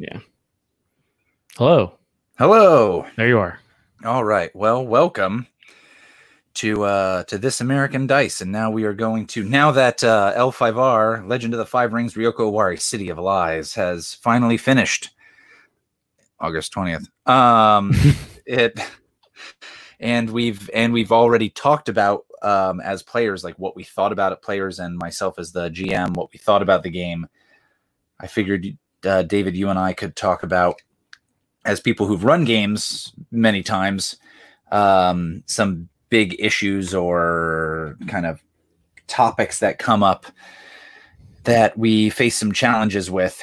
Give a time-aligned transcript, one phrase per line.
[0.00, 0.20] Yeah.
[1.58, 1.92] Hello.
[2.38, 3.04] Hello.
[3.16, 3.60] There you are.
[4.02, 4.50] All right.
[4.56, 5.46] Well, welcome
[6.54, 10.32] to uh to this American Dice, and now we are going to now that uh,
[10.38, 15.10] L5R Legend of the Five Rings Ryoko Owari City of Lies has finally finished
[16.38, 17.06] August twentieth.
[17.26, 17.92] Um,
[18.46, 18.80] it
[20.00, 24.32] and we've and we've already talked about um as players like what we thought about
[24.32, 27.28] it, players and myself as the GM, what we thought about the game.
[28.18, 28.64] I figured
[29.04, 30.80] uh, David, you and I could talk about
[31.64, 34.16] as people who've run games many times,
[34.72, 38.40] um, some big issues or kind of
[39.06, 40.26] topics that come up
[41.44, 43.42] that we face some challenges with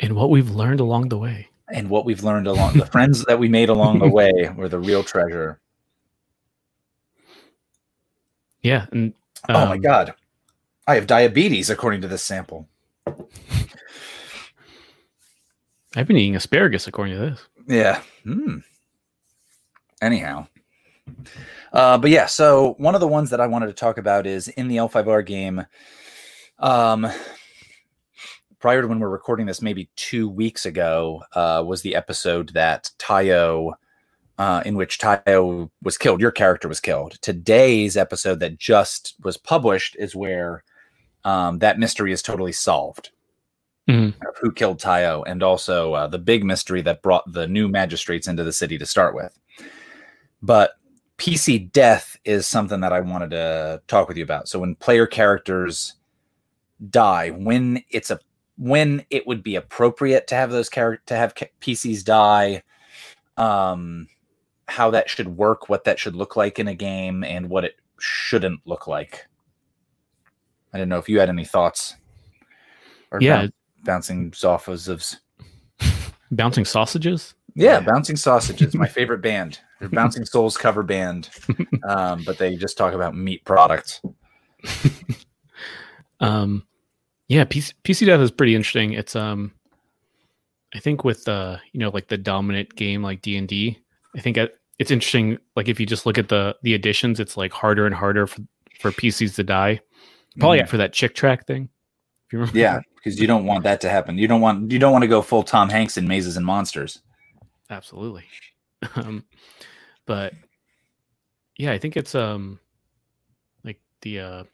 [0.00, 1.48] And what we've learned along the way.
[1.68, 4.78] and what we've learned along the friends that we made along the way were the
[4.78, 5.60] real treasure.
[8.62, 8.86] Yeah.
[8.92, 9.14] And
[9.48, 10.14] oh my um, god.
[10.86, 12.68] I have diabetes according to this sample.
[15.96, 17.40] I've been eating asparagus according to this.
[17.66, 18.02] Yeah.
[18.24, 18.58] Hmm.
[20.02, 20.46] Anyhow.
[21.72, 24.48] Uh, but yeah, so one of the ones that I wanted to talk about is
[24.48, 25.64] in the L5R game.
[26.58, 27.06] Um,
[28.58, 32.90] prior to when we're recording this, maybe two weeks ago, uh, was the episode that
[32.98, 33.74] Tayo,
[34.38, 36.20] uh, in which Tayo was killed.
[36.20, 37.20] Your character was killed.
[37.20, 40.64] Today's episode that just was published is where
[41.24, 43.10] um, that mystery is totally solved
[43.88, 44.14] Mhm.
[44.26, 48.26] of who killed Tayo, and also uh, the big mystery that brought the new magistrates
[48.26, 49.38] into the city to start with.
[50.42, 50.72] But
[51.18, 54.48] PC death is something that I wanted to talk with you about.
[54.48, 55.94] So when player characters
[56.90, 58.18] die, when it's a
[58.56, 62.62] when it would be appropriate to have those character to have PCs die,
[63.36, 64.06] um,
[64.68, 67.76] how that should work, what that should look like in a game, and what it
[67.98, 69.26] shouldn't look like.
[70.72, 71.96] I didn't know if you had any thoughts.
[73.10, 73.48] Or Yeah.
[73.84, 75.04] Bouncing Zoffas of
[76.30, 77.34] Bouncing sausages.
[77.54, 79.60] yeah, Bouncing Sausages, my favorite band.
[79.80, 81.30] They're Bouncing Souls cover band,
[81.88, 84.00] um, but they just talk about meat products.
[86.20, 86.66] Um,
[87.28, 88.92] yeah, PC, PC Death is pretty interesting.
[88.92, 89.52] It's um,
[90.74, 93.78] I think with uh, you know, like the dominant game like D and D,
[94.16, 95.38] I think it- it's interesting.
[95.54, 98.42] Like if you just look at the the additions, it's like harder and harder for
[98.80, 99.80] for PCs to die.
[100.40, 100.62] Probably Mhm.
[100.62, 101.68] after that Chick tract thing.
[102.26, 104.18] If you remember, Yeah, because you don't want that to happen.
[104.18, 107.00] You don't want you don't want to go full Tom Hanks in Mazes and Monsters.
[107.70, 108.24] absolutely.
[108.96, 109.24] um,
[110.06, 110.34] but
[111.56, 112.58] yeah, I think it's um,
[113.64, 114.44] like the uh,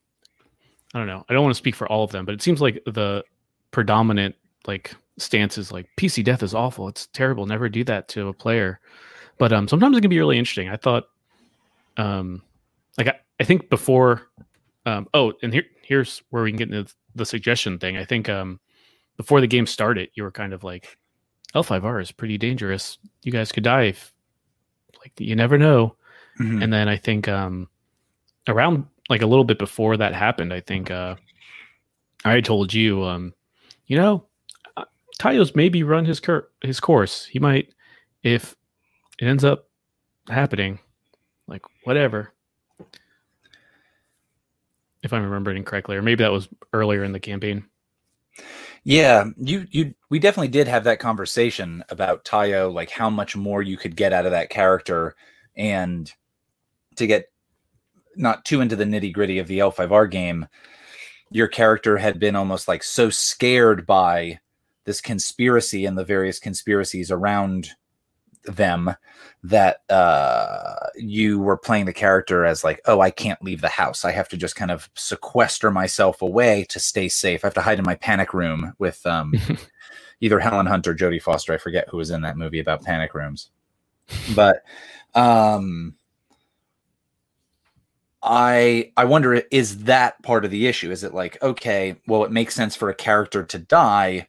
[0.95, 1.25] I don't know.
[1.29, 3.25] I don't want to speak for all of them, but it seems like the
[3.71, 4.35] predominant
[4.67, 6.89] like stance is like PC death is awful.
[6.89, 7.47] It's terrible.
[7.47, 8.81] Never do that to a player.
[9.39, 10.69] But um, sometimes it can be really interesting.
[10.69, 11.05] I thought,
[11.97, 12.43] um,
[12.99, 14.29] like I, I think before,
[14.85, 17.97] um, oh, and here here's where we can get into the suggestion thing.
[17.97, 18.61] I think um,
[19.17, 20.97] before the game started, you were kind of like,
[21.53, 22.97] L5R is pretty dangerous.
[23.25, 23.87] You guys could die.
[23.87, 24.15] If,
[25.01, 25.97] like you never know.
[26.39, 26.63] Mhm.
[26.63, 27.69] And then I think um,
[28.47, 31.17] around like a little bit before that happened, I think uh,
[32.25, 33.35] I told you, um,
[33.87, 34.25] you know,
[34.77, 34.85] uh,
[35.19, 37.25] Tayo's maybe run his cur- his course.
[37.27, 37.75] He might,
[38.23, 38.55] if
[39.19, 39.69] it ends up
[40.29, 40.79] happening,
[41.49, 42.33] like whatever.
[45.03, 47.65] If I'm remembering correctly, or maybe that was earlier in the campaign.
[48.85, 53.63] Yeah, you you we definitely did have that conversation about Tayo, like how much more
[53.63, 55.15] you could get out of that character,
[55.57, 56.13] and
[56.97, 57.27] to get
[58.17, 60.47] not too into the nitty gritty of the L5R game,
[61.31, 64.41] your character had been almost like so scared by
[64.85, 67.71] this conspiracy and the various conspiracies around
[68.45, 68.95] them
[69.43, 74.05] that uh you were playing the character as like oh i can't leave the house.
[74.05, 77.45] I have to just kind of sequester myself away to stay safe.
[77.45, 79.35] I have to hide in my panic room with um
[80.21, 81.53] either helen hunt or jodie foster.
[81.53, 83.51] I forget who was in that movie about panic rooms.
[84.35, 84.63] But
[85.15, 85.97] um
[88.23, 90.91] i i wonder is that part of the issue?
[90.91, 94.29] Is it like okay well it makes sense for a character to die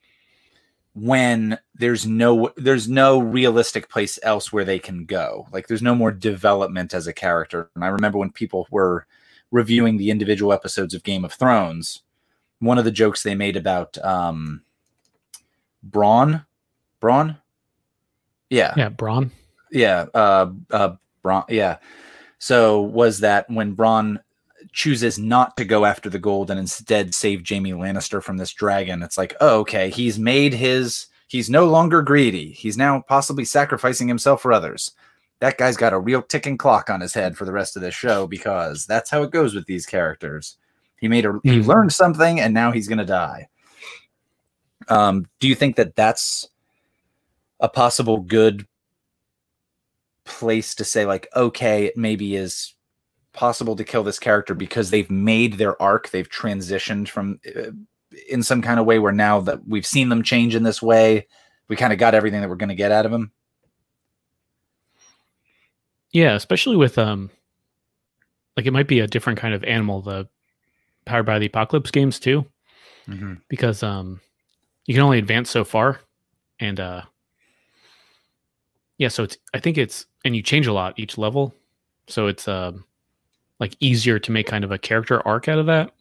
[0.93, 5.47] when there's no there's no realistic place else where they can go.
[5.51, 7.69] Like there's no more development as a character.
[7.75, 9.07] And i remember when people were
[9.49, 12.03] reviewing the individual episodes of game of thrones
[12.59, 14.61] one of the jokes they made about um
[15.89, 16.45] bronn?
[17.01, 17.37] Bronn?
[18.51, 18.73] Yeah.
[18.77, 19.31] Yeah, Bronn.
[19.71, 20.93] yeah uh uh
[21.25, 21.77] bronn yeah.
[22.37, 24.19] So was that when bronn
[24.71, 29.01] chooses not to go after the gold and instead save Jaime Lannister from this dragon.
[29.03, 32.51] It's like, oh, okay, he's made his he's no longer greedy.
[32.51, 34.91] He's now possibly sacrificing himself for others.
[35.39, 37.95] That guy's got a real ticking clock on his head for the rest of this
[37.95, 40.57] show because that's how it goes with these characters.
[40.97, 41.67] He made a he Mhm.
[41.67, 43.47] learned something and now he's gonna die.
[44.89, 46.49] Um, do you think that that's
[47.61, 48.67] a possible good
[50.25, 52.75] place to say, like, okay, it maybe is
[53.31, 57.71] possible to kill this character because they've made their arc, they've transitioned from uh,
[58.29, 61.27] in some kind of way where now that we've seen them change in this way,
[61.67, 63.31] we kind of got everything that we're going to get out of them.
[66.11, 67.29] Yeah, especially with um,
[68.57, 70.01] like it might be a different kind of animal.
[70.01, 70.27] The
[71.05, 72.45] powered by the apocalypse games too,
[73.07, 73.35] mm-hmm.
[73.47, 74.19] because um,
[74.85, 76.01] you can only advance so far,
[76.59, 77.03] and uh,
[78.97, 81.55] yeah, so it's I think it's and you change a lot each level,
[82.07, 82.83] so it's um,
[83.59, 85.93] like easier to make kind of a character arc out of that,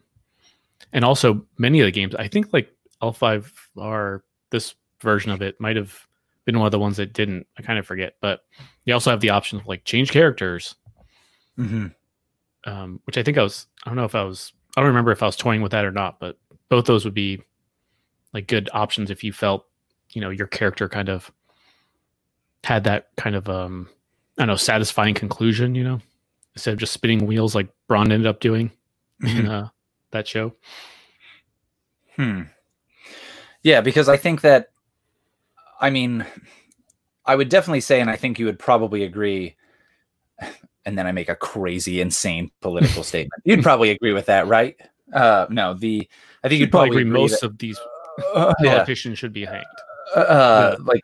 [0.93, 2.71] and also many of the games I think like
[3.03, 6.07] L five are this version of it might have
[6.45, 7.47] been one of the ones that didn't.
[7.59, 8.41] I kind of forget, but
[8.85, 10.75] you also have the option of like change characters,
[11.59, 11.87] mm-hmm.
[12.65, 13.67] um, which I think I was.
[13.85, 14.53] I don't know if I was.
[14.77, 16.39] I don't remember if I was toying with that or not, but
[16.69, 17.43] both those would be
[18.33, 19.67] like good options if you felt
[20.11, 21.31] you know your character kind of
[22.65, 23.89] had that kind of um
[24.39, 25.75] I don't know satisfying conclusion.
[25.75, 26.01] You know,
[26.55, 28.71] instead of just spinning wheels like Bronn ended up doing
[29.23, 29.39] mm-hmm.
[29.39, 29.69] in uh,
[30.13, 30.55] that show.
[32.17, 32.43] Hmm.
[33.63, 34.71] Yeah, because I think that
[35.81, 36.27] I mean,
[37.25, 39.57] I would definitely say, and I think you would probably agree.
[40.87, 43.43] And then I make a crazy, insane political statement.
[43.45, 44.77] You'd probably agree with that, right?
[45.13, 46.09] Uh, no, the
[46.43, 47.79] I think you'd, you'd probably, agree, most that, of these
[48.35, 49.21] uh, politicians yeah.
[49.21, 49.67] should be hanged.
[50.17, 50.85] Uh, uh, yeah.
[50.85, 51.03] Like,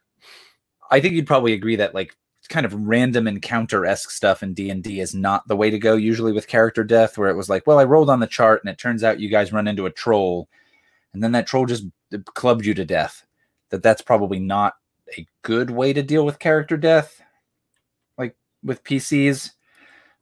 [0.91, 2.17] I think you'd probably agree that like
[2.49, 5.79] kind of random encounter esque stuff in D and D is not the way to
[5.79, 5.97] go.
[5.97, 8.71] Usually with character death, where it was like, well, I rolled on the chart and
[8.71, 10.49] it turns out you guys run into a troll,
[11.13, 11.85] and then that troll just
[12.35, 13.27] clubbed you to death
[13.71, 14.75] that that's probably not
[15.17, 17.21] a good way to deal with character death,
[18.19, 19.53] like with PCs.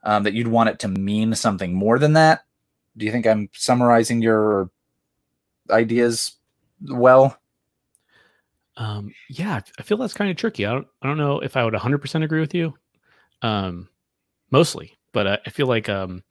[0.07, 2.45] Um, that you'd want it to mean something more than that.
[2.95, 4.69] Do you think I'm summarizing your
[5.71, 6.33] ideas
[6.83, 7.39] well?
[8.77, 10.67] Um, yeah, I feel that's kind of tricky.
[10.67, 12.75] I don't, I don't know if I would 100% agree with you.
[13.43, 13.89] Um,
[14.51, 16.23] mostly, but I, I feel like, um,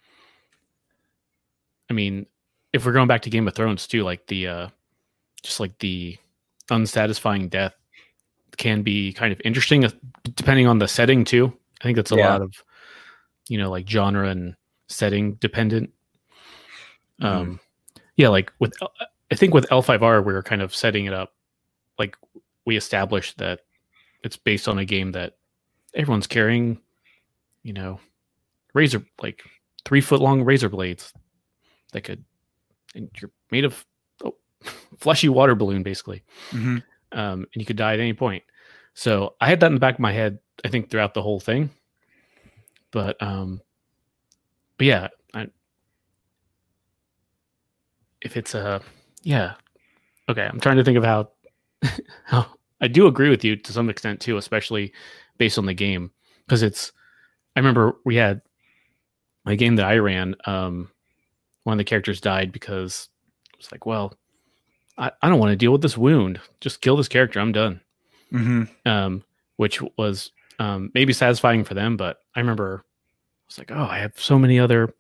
[1.90, 2.26] I mean,
[2.74, 4.68] if we're going back to Game of Thrones too, like the, uh,
[5.42, 6.18] just like the
[6.72, 7.76] unsatisfying death
[8.58, 9.90] can be kind of interesting uh,
[10.36, 11.54] depending on the setting too.
[11.82, 12.30] I think that's a yeah.
[12.30, 12.64] lot of
[13.50, 14.56] you know like genre and
[14.88, 15.92] setting dependent.
[17.22, 17.26] Mm-hmm.
[17.26, 17.60] Um
[18.16, 18.74] yeah, like with
[19.32, 21.34] I think with L5R we are kind of setting it up
[22.00, 22.18] like
[22.66, 23.62] we established that
[24.24, 25.38] it's based on a game that
[25.94, 26.80] everyone's carrying,
[27.64, 28.00] you know,
[28.74, 29.44] razor like
[29.86, 31.14] three foot long razor blades
[31.92, 32.24] that could
[32.96, 33.86] and you're made of
[34.24, 34.32] a
[34.98, 36.78] fleshy water balloon basically, mm-hmm.
[37.12, 38.44] um, and you could die at any point.
[38.94, 41.40] So I had that in the back of my head, I think, throughout the whole
[41.40, 41.70] thing.
[42.92, 43.62] But um,
[44.78, 45.48] but yeah, I,
[48.22, 48.82] if it's a
[49.24, 49.56] yeah,
[50.30, 50.44] okay.
[50.44, 51.32] I'm trying to think of how
[52.32, 54.94] I do agree with you to some extent too, especially
[55.38, 56.12] based on the game
[56.46, 56.92] because it's.
[57.56, 58.42] I remember we had
[59.46, 60.36] a game that I ran.
[60.46, 60.90] Um,
[61.64, 63.10] one of the characters died because
[63.60, 64.16] it's like, well,
[64.98, 66.40] I, I don't want to deal with this wound.
[66.62, 67.40] Just kill this character.
[67.40, 67.80] I'm done.
[68.34, 68.90] Mm-hmm.
[68.90, 69.24] Um,
[69.58, 74.00] which was um, maybe satisfying for them, but I remember I was like, oh, I
[74.00, 74.94] have so many other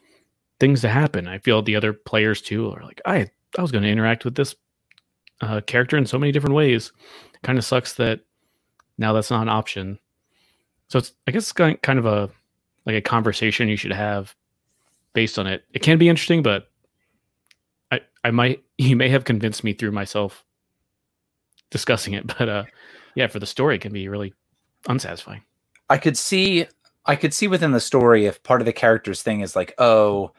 [0.59, 1.27] things to happen.
[1.27, 4.35] I feel the other players too are like, I I was going to interact with
[4.35, 4.55] this
[5.43, 6.91] uh, character in so many different ways.
[7.43, 8.21] Kind of sucks that
[8.97, 9.99] now that's not an option.
[10.87, 12.29] So it's I guess it's kind of a
[12.85, 14.35] like a conversation you should have
[15.13, 15.63] based on it.
[15.73, 16.69] It can be interesting, but
[17.91, 20.45] I I might you may have convinced me through myself
[21.69, 22.63] discussing it, but uh,
[23.15, 24.33] yeah, for the story, it can be really
[24.87, 25.43] unsatisfying.
[25.89, 26.65] I could see,
[27.05, 30.31] I could see within the story if part of the character's thing is like, oh,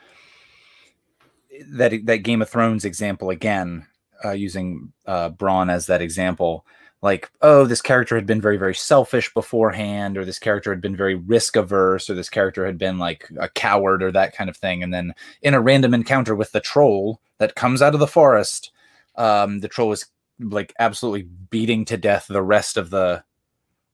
[1.68, 3.86] that that Game of Thrones example again,
[4.24, 6.64] uh, using uh, Bronn as that example,
[7.02, 10.96] like, oh, this character had been very, very selfish beforehand, or this character had been
[10.96, 14.56] very risk averse, or this character had been like a coward, or that kind of
[14.56, 14.82] thing.
[14.82, 18.70] And then in a random encounter with the troll that comes out of the forest,
[19.16, 20.06] um, the troll is
[20.40, 23.22] like absolutely beating to death the rest of the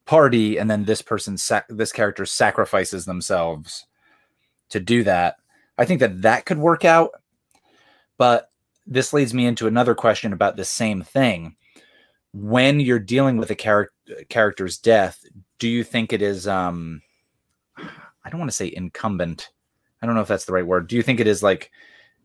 [0.07, 3.87] party, and then this person, sac- this character sacrifices themselves
[4.69, 5.37] to do that.
[5.77, 7.11] I think that that could work out,
[8.19, 8.50] but
[8.87, 11.57] this leads me into another question about the same thing
[12.33, 13.91] when you're dealing with a char-
[14.29, 15.25] character's death,
[15.59, 17.03] do you think it is um
[18.25, 19.51] I don't want to say incumbent.
[20.03, 20.89] I don't know if that's the right word.
[20.89, 21.71] Do you think it is like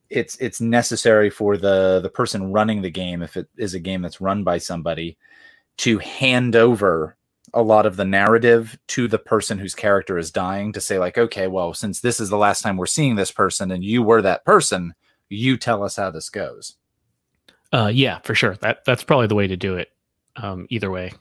[0.09, 4.01] it's it's necessary for the the person running the game if it is a game
[4.01, 5.17] that's run by somebody
[5.77, 7.17] to hand over
[7.53, 11.17] a lot of the narrative to the person whose character is dying to say like
[11.17, 14.21] okay well since this is the last time we're seeing this person and you were
[14.21, 14.93] that person
[15.29, 16.75] you tell us how this goes
[17.73, 18.55] Uh, yeah, for sure.
[18.61, 19.89] That that's probably the way to do it.
[20.37, 21.11] Um, either way.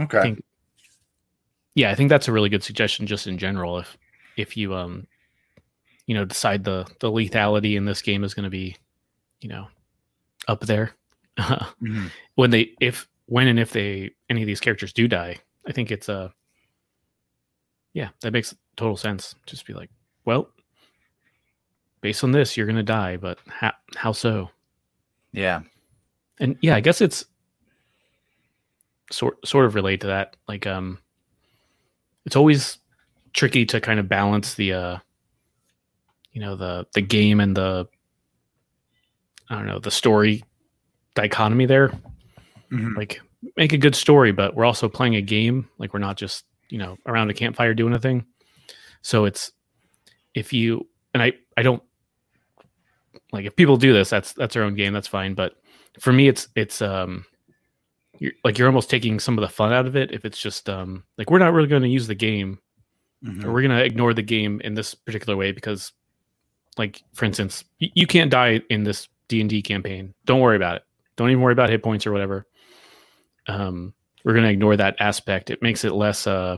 [0.00, 0.22] Okay.
[0.22, 0.44] think-
[1.74, 3.78] Yeah, I think that's a really good suggestion just in general.
[3.78, 3.96] If
[4.36, 5.06] if you um
[6.06, 8.76] you know decide the the lethality in this game is going to be
[9.40, 9.68] you know
[10.48, 10.92] up there
[11.38, 12.10] Mhm.
[12.34, 15.90] when they if when and if they any of these characters do die, I think
[15.90, 16.30] it's uh
[17.94, 19.34] yeah, that makes total sense.
[19.46, 19.90] Just be like,
[20.24, 20.48] well,
[22.02, 24.50] based on this, you're gonna die, but how how so?
[25.32, 25.62] Yeah.
[26.38, 27.24] And yeah, I guess it's
[29.10, 30.36] sort sort of related to that.
[30.48, 30.98] Like um
[32.26, 32.78] it's always
[33.32, 34.98] tricky to kind of balance the uh
[36.32, 37.86] you know the the game and the
[39.48, 40.44] I don't know, the story
[41.14, 41.92] dichotomy there.
[42.70, 42.96] Mhm.
[42.96, 43.20] Like
[43.56, 45.68] make a good story, but we're also playing a game.
[45.78, 48.24] Like we're not just, you know, around a campfire doing a thing.
[49.02, 49.52] So it's
[50.34, 51.82] if you and I I don't
[53.32, 55.34] like if people do this, that's that's their own game, that's fine.
[55.34, 55.54] But
[56.00, 57.24] for me it's it's um
[58.18, 60.68] you're like you're almost taking some of the fun out of it if it's just
[60.68, 62.58] um like we're not really going to use the game
[63.24, 63.44] Mhm.
[63.44, 65.92] or we're going to ignore the game in this particular way because
[66.76, 70.12] like for instance you can't die in this d&d campaign.
[70.24, 70.82] Don't worry about it.
[71.16, 72.46] Don't even worry about hit points or whatever.
[73.46, 75.50] Um we're going to ignore that aspect.
[75.50, 76.56] It makes it less uh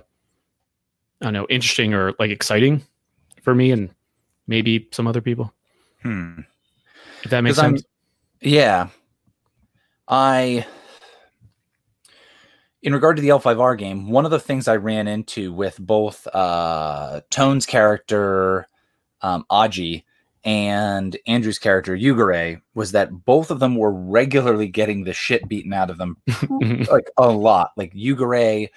[1.20, 2.82] i don't know interesting or like exciting
[3.42, 3.90] for me and
[4.46, 5.52] maybe some other people
[6.04, 6.40] Hmm.
[7.22, 7.86] if that makes 'Cause I'm- sense
[8.40, 8.88] Yeah.
[10.06, 10.66] I
[12.82, 16.26] in regard to the L5R game, one of the things I ran into with both
[16.34, 18.68] uh Tone's character
[19.22, 20.04] um Aji
[20.44, 25.72] and Andrew's character Yugure was that both of them were regularly getting the shit beaten
[25.72, 26.18] out of them
[26.90, 27.70] like a lot.
[27.78, 28.68] Like Yugure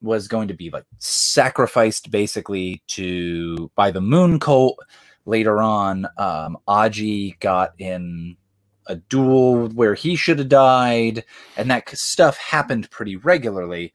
[0.00, 4.78] was going to be like sacrificed basically to by the moon cult.
[5.24, 8.36] Later on, um, Aji got in
[8.86, 11.24] a duel where he should have died,
[11.56, 13.92] and that stuff happened pretty regularly.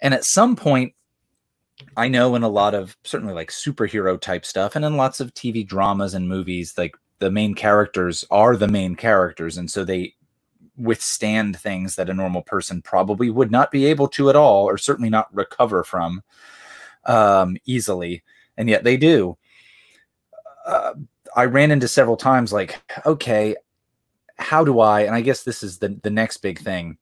[0.00, 0.94] And at some point,
[1.96, 5.34] I know in a lot of certainly like superhero type stuff, and in lots of
[5.34, 10.14] TV dramas and movies, like the main characters are the main characters, and so they
[10.76, 14.78] withstand things that a normal person probably would not be able to at all, or
[14.78, 16.22] certainly not recover from
[17.04, 18.22] um, easily,
[18.56, 19.36] and yet they do.
[20.66, 20.94] Uh,
[21.36, 23.56] I ran into several times like, okay,
[24.36, 25.02] how do I?
[25.02, 26.98] And I guess this is the the next big thing.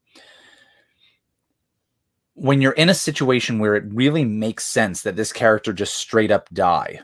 [2.34, 6.30] When you're in a situation where it really makes sense that this character just straight
[6.30, 7.00] up die,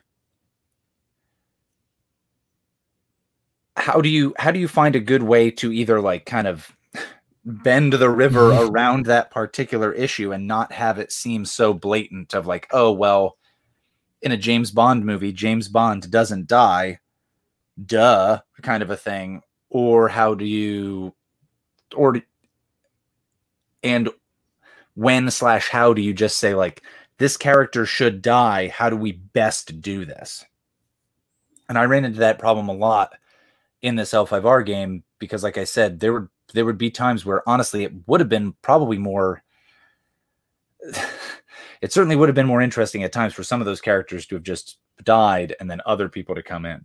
[3.76, 6.74] how do you how do you find a good way to either like kind of
[7.44, 12.46] bend the river around that particular issue and not have it seem so blatant of
[12.46, 13.36] like oh well
[14.24, 16.98] in a James Bond movie James Bond doesn't die
[17.86, 19.42] duh kind of a thing.
[19.68, 21.14] Or how do you
[21.94, 22.16] or
[23.82, 24.08] and
[24.94, 26.82] when slash how do you just say like
[27.18, 30.44] this character should die how do we best do this?
[31.68, 33.14] And i ran into that problem a lot
[33.82, 37.46] in this l5r game because like i said there would there would be times where
[37.48, 39.42] honestly it would have been probably more
[41.80, 44.34] it certainly would have been more interesting at times for some of those characters to
[44.34, 46.84] have just died and then other people to come in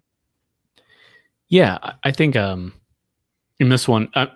[1.50, 2.74] Yeah, I- think um,
[3.60, 4.28] in this one, uh,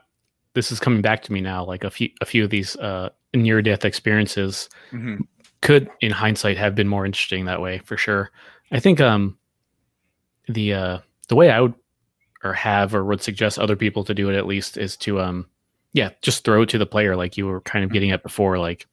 [0.53, 1.65] this is coming back to me now.
[1.65, 4.69] Like a few, a few of these uh, near-death experiences
[5.61, 8.31] could, in hindsight, have been more interesting that way for sure.
[8.71, 9.37] I think um,
[10.47, 10.97] the uh,
[11.29, 11.73] the way I would
[12.43, 15.47] or have or would suggest other people to do it at least is to um,
[15.93, 18.57] yeah, just throw it to the player like you were kind of getting at before.
[18.59, 18.85] Like,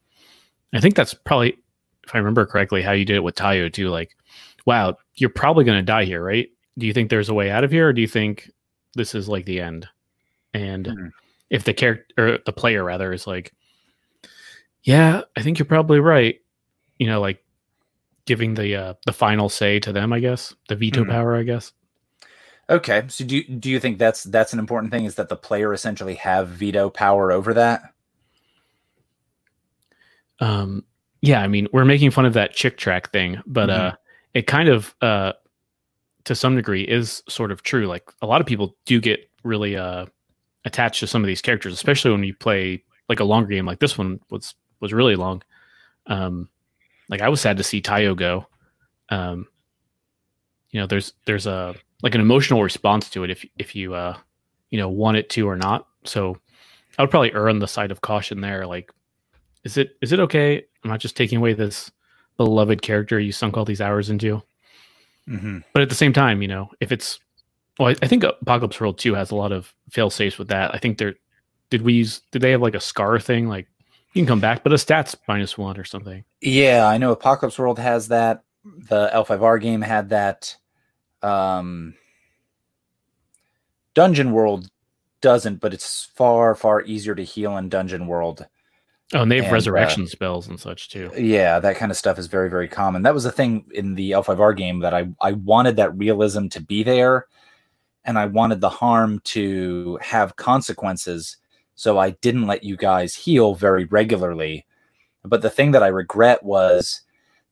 [0.72, 1.56] I think that's probably,
[2.04, 3.88] if I remember correctly, how you did it with Tayo too.
[3.88, 4.16] Like,
[4.66, 6.48] wow, you're probably going to die here, right?
[6.78, 8.50] Do you think there's a way out of here, or do you think
[8.94, 9.88] this is like the end?
[10.54, 11.12] And Mhm.
[11.50, 13.52] if the character or the player rather is like,
[14.82, 16.40] yeah, I think you're probably right.
[16.98, 17.44] You know, like
[18.26, 21.08] giving the uh, the final say to them, I guess, the veto Mhm.
[21.08, 21.72] power, I guess.
[22.68, 25.04] Okay, so do you, do you think that's that's an important thing?
[25.04, 27.92] Is that the player essentially have veto power over that?
[30.40, 30.84] Um,
[31.20, 33.92] yeah, I mean, we're making fun of that Chick tract thing, but uh,
[34.34, 35.32] it kind of, uh,
[36.24, 37.86] to some degree, is sort of true.
[37.86, 40.06] Like a lot of people do get really uh,
[40.64, 43.66] attached to some of these characters, especially when you play like a longer game.
[43.66, 45.42] Like this one was was really long.
[46.06, 46.48] Um,
[47.08, 48.46] like I was sad to see Tayo go.
[49.10, 49.46] Um,
[50.70, 54.16] you know, there's there's a like an emotional response to it if if you uh,
[54.70, 55.86] you know want it to or not.
[56.04, 56.38] So
[56.98, 58.66] I would probably err on the side of caution there.
[58.66, 58.90] Like
[59.64, 60.64] is it is it okay?
[60.84, 61.90] I'm not just taking away this
[62.36, 64.42] beloved character you sunk all these hours into.
[65.28, 65.58] Mm-hmm.
[65.72, 67.20] But at the same time, you know, if it's
[67.78, 70.74] well, I, I think Apocalypse World 2 has a lot of fail safes with that.
[70.74, 71.14] I think they're
[71.70, 73.66] did we use did they have like a scar thing like
[74.12, 76.24] you can come back, but a stats minus one or something.
[76.40, 78.42] Yeah, I know Apocalypse World has that.
[78.64, 80.56] The L5R game had that.
[81.22, 81.94] Um,
[83.94, 84.68] Dungeon World
[85.20, 88.46] doesn't, but it's far, far easier to heal in Dungeon World.
[89.12, 91.10] Oh, and they have And, uh, resurrection spells and such too.
[91.16, 93.02] Yeah, that kind of stuff is very, very common.
[93.02, 96.60] That was the thing in the L5R game that I, I wanted that realism to
[96.60, 97.26] be there,
[98.04, 101.36] and I wanted the harm to have consequences.
[101.74, 104.66] So I didn't let you guys heal very regularly.
[105.24, 107.02] But the thing that I regret was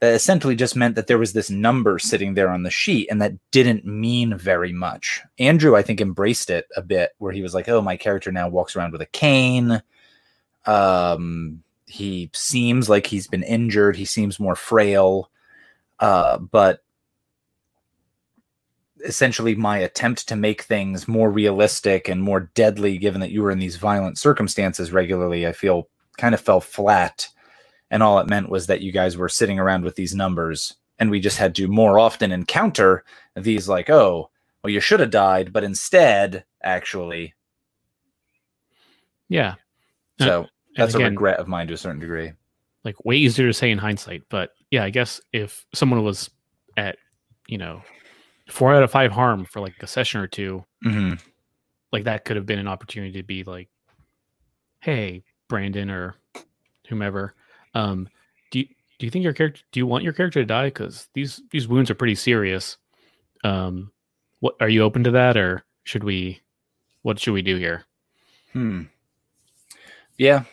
[0.00, 3.21] that essentially just meant that there was this number sitting there on the sheet and
[3.21, 5.21] that didn't mean very much.
[5.38, 8.49] Andrew, I think, embraced it a bit where he was like, oh, my character now
[8.49, 9.83] walks around with a cane.
[10.67, 13.97] Um, he seems like he's been injured.
[13.97, 15.31] He seems more frail.
[15.99, 16.83] Uh, but
[19.05, 23.50] essentially, my attempt to make things more realistic and more deadly, given that you were
[23.50, 27.29] in these violent circumstances regularly, I feel kind of fell flat.
[27.91, 31.11] And all it meant was that you guys were sitting around with these numbers, and
[31.11, 34.31] we just had to more often encounter these, like, oh,
[34.62, 37.35] well, you should have died, but instead, actually.
[39.29, 39.55] Yeah.
[40.27, 42.33] So and that's a regret of mine to a certain degree.
[42.85, 44.23] like way easier to say in hindsight.
[44.29, 46.31] But yeah, I guess if someone was
[46.77, 46.97] at,
[47.47, 47.83] you know,
[48.49, 51.15] four out of five harm for like a session or two, hmm
[51.93, 53.69] like that could have been an opportunity to be like,
[54.81, 56.17] hey, Brandon or
[56.89, 57.35] whomever,
[57.75, 58.09] um,
[58.51, 58.67] do you
[58.99, 60.67] do you think your character do you want your character to die?
[60.67, 62.77] Because these these wounds are pretty serious.
[63.45, 63.93] Um,
[64.41, 66.41] what are you open to that, or should we?
[67.03, 67.85] What should we do here?
[68.53, 68.83] Hmm.
[70.19, 70.45] Yeah.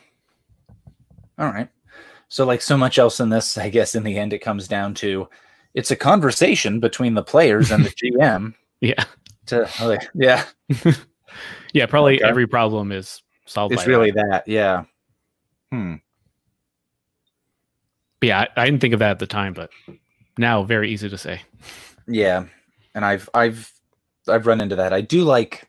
[1.38, 1.68] All right.
[2.28, 4.94] So, like so much else in this, I guess in the end it comes down
[4.96, 5.28] to
[5.74, 8.54] it's a conversation between the players and the GM.
[8.82, 9.04] Yeah,
[9.48, 10.46] To oh, yeah,
[11.74, 11.86] yeah.
[11.88, 12.30] Probably Okay.
[12.30, 13.74] every problem is solved.
[13.74, 14.28] it's by really that.
[14.30, 14.48] that.
[14.48, 14.84] Yeah.
[15.72, 15.96] Hmm.
[18.20, 19.70] But yeah, I, I didn't think of that at the time, but
[20.38, 21.42] now very easy to say.
[22.08, 22.46] Yeah.
[22.94, 23.72] And I've I've
[24.28, 24.94] I've run into that.
[24.94, 25.68] I do like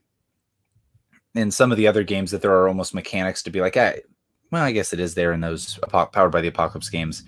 [1.38, 4.00] in some of the other games that there are almost mechanics to be like, I,
[4.50, 7.24] well, I guess it is there in those powered by the apocalypse games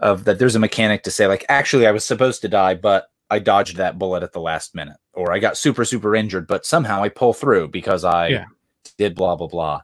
[0.00, 3.06] of that there's a mechanic to say like, actually, I was supposed to die, but
[3.30, 6.66] I dodged that bullet at the last minute, or I got super super injured, but
[6.66, 8.44] somehow I pull through because I Yeah.
[8.98, 9.80] did blah blah blah,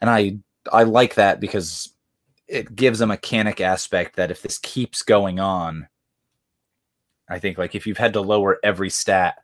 [0.00, 0.38] and I
[0.72, 1.92] I like that because
[2.48, 5.88] it gives a mechanic aspect that if this keeps going on,
[7.28, 9.38] I think like if you've had to lower every stat,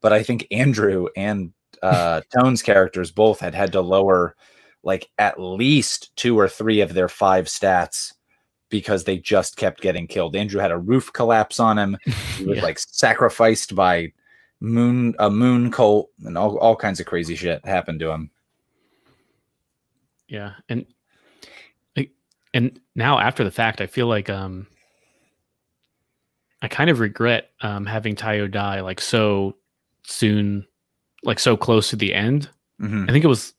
[0.00, 4.36] but I think Andrew and uh, Tone's characters both had had to lower
[4.82, 8.12] like at least two or three of their five stats
[8.68, 10.34] because they just kept getting killed.
[10.34, 11.96] Andrew had a roof collapse on him.
[12.38, 12.62] He was Yeah.
[12.64, 14.12] like sacrificed by
[14.60, 18.30] moon a moon cult and all, all kinds of crazy shit happened to him.
[20.28, 20.86] Yeah, and
[22.54, 24.66] and now after the fact, I feel like um,
[26.62, 29.56] I kind of regret um having Tayo die like so
[30.04, 30.66] soon,
[31.22, 32.48] like so close to the end.
[32.80, 33.08] Mhm.
[33.08, 33.54] I think it was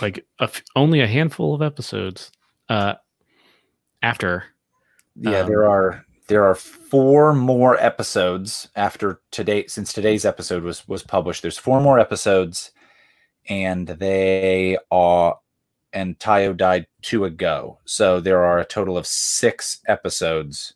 [0.00, 2.32] like a f- only a handful of episodes
[2.68, 2.94] uh
[4.02, 4.44] after.
[5.16, 10.86] Yeah, Um, there are there are four more episodes after today since today's episode was
[10.88, 11.42] was published.
[11.42, 12.70] There's four more episodes,
[13.48, 15.38] and they are
[15.92, 17.78] and Tayo died two ago.
[17.84, 20.74] So there are a total of six episodes.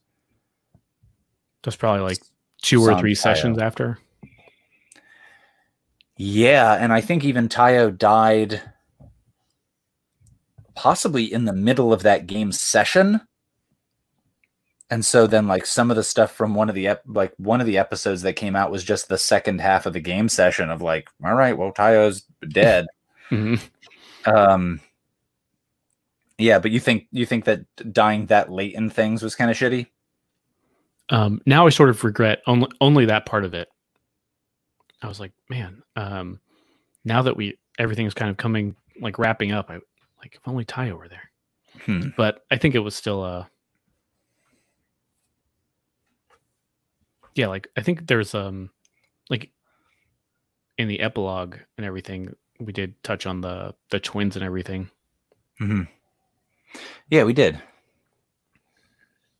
[1.64, 2.18] That's probably like
[2.62, 3.18] two or three Tayo.
[3.22, 3.98] sessions after.
[6.18, 8.60] Yeah, and I think even Tayo died
[10.74, 13.20] possibly in the middle of that game session.
[14.90, 17.60] And so then like some of the stuff from one of the ep- like one
[17.60, 20.70] of the episodes that came out was just the second half of the game session
[20.70, 22.86] of like, all right, well Tayo's dead.
[23.30, 23.60] Mhm.
[24.24, 24.80] um
[26.38, 27.60] Yeah, but you think you think that
[27.92, 29.86] dying that late in things was kind of shitty?
[31.10, 33.68] um, now I sort of regret only only that part of it.
[35.02, 36.40] I was like, man, um,
[37.04, 39.74] now that we everything's kind of coming like wrapping up, I
[40.20, 41.30] like if only Tayo were there.
[41.84, 42.08] Hmm.
[42.16, 43.44] But I think it was still uh
[47.34, 48.70] yeah, like I think there's um
[49.30, 49.50] like
[50.76, 54.90] in the epilogue and everything, we did touch on the the twins and everything.
[55.58, 55.82] hmm
[57.10, 57.62] Yeah, we did.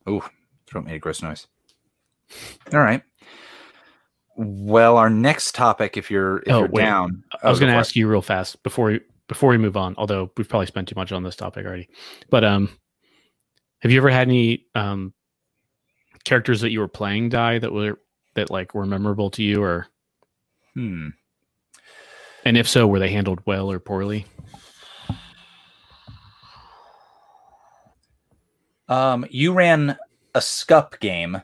[0.07, 0.23] Ooh,
[0.65, 1.47] throat made a gross noise.
[2.71, 3.03] All right.
[4.41, 6.83] Well, our next topic, if you're if Oh, you're wait.
[6.83, 9.75] down, I was oh, going to ask you real fast before we before we move
[9.75, 9.95] on.
[9.97, 11.89] Although we've probably spent too much on this topic already,
[12.29, 12.69] but um,
[13.79, 15.13] have you ever had any um
[16.23, 17.99] characters that you were playing die that were
[18.35, 19.87] that like were memorable to you, or.
[20.73, 21.09] Hmm.
[22.45, 24.25] And if so, were they handled well or poorly?
[28.87, 29.97] Um, you ran
[30.33, 31.41] a SCUP game.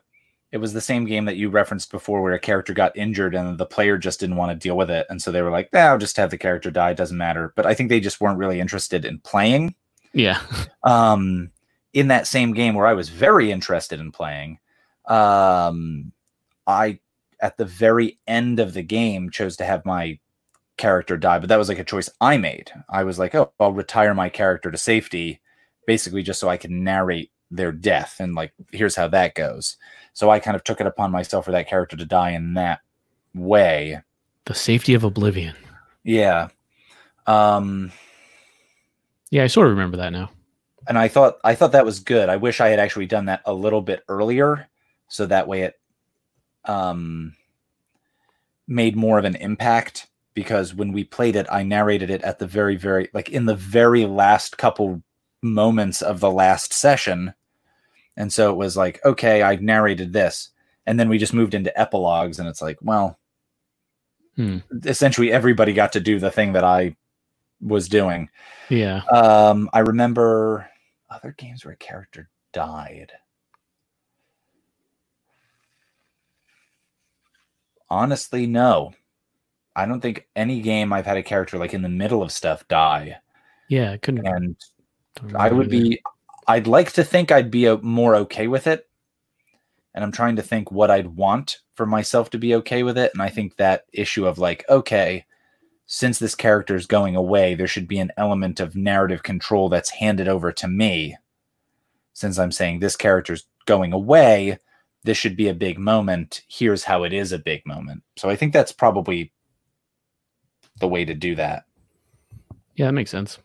[0.55, 3.57] It was the same game that you referenced before, where a character got injured and
[3.57, 5.79] the player just didn't want to deal with it, and so they were like, "Nah,
[5.79, 6.91] I'll just have the character die.
[6.91, 9.75] It doesn't matter." But I think they just weren't really interested in playing.
[10.13, 10.39] Yeah.
[10.83, 11.51] Um,
[11.91, 14.59] in that same game where I was very interested in playing,
[15.07, 16.13] um,
[16.67, 16.99] I
[17.41, 20.19] at the very end of the game chose to have my
[20.77, 22.71] character die, but that was like a choice I made.
[22.87, 25.41] I was like, "Oh, I'll retire my character to safety."
[25.85, 29.77] Basically, just so I can narrate their death and like here's how that goes
[30.13, 32.79] so i kind of took it upon myself for that character to die in that
[33.33, 34.01] way
[34.45, 35.55] The safety of oblivion.
[36.03, 36.47] yeah
[37.27, 37.91] um
[39.29, 40.31] Yeah, I sort of remember that now.
[40.87, 43.41] and i thought i thought that was good i wish i had actually done that
[43.45, 44.67] a little bit earlier
[45.07, 45.79] so that way it
[46.65, 47.33] um
[48.67, 52.47] made more of an impact because when we played it i narrated it at the
[52.47, 55.01] very very like in the very last couple
[55.45, 57.33] moments of the last session
[58.17, 60.49] and so it was like okay i narrated this
[60.87, 63.17] and then we just moved into epilogues and it's like well
[64.35, 64.57] Hmm.
[64.83, 66.93] essentially everybody got to do the thing that i
[67.61, 68.29] was doing
[68.69, 69.01] Yeah.
[69.13, 70.69] um, I remember
[71.09, 73.13] other games where a character died.
[77.89, 78.93] Honestly, no.
[79.75, 82.67] I don't think any game I've had a character like in the middle of stuff
[82.67, 83.17] die.
[83.69, 84.25] Yeah, couldn't.
[84.25, 84.55] And
[85.35, 86.01] I would be,
[86.47, 88.87] I'd like to think I'd be o- more okay with it.
[89.93, 93.11] And I'm trying to think what I'd want for myself to be okay with it.
[93.13, 95.25] And I think that issue of like, okay,
[95.87, 99.89] since this character is going away, there should be an element of narrative control that's
[99.89, 101.17] handed over to me.
[102.13, 104.57] Since I'm saying this character's going away,
[105.03, 106.41] this should be a big moment.
[106.47, 108.03] Here's how it is a big moment.
[108.17, 109.31] So I think that's probably
[110.79, 111.65] the way to do that.
[112.75, 113.37] Yeah, that makes sense.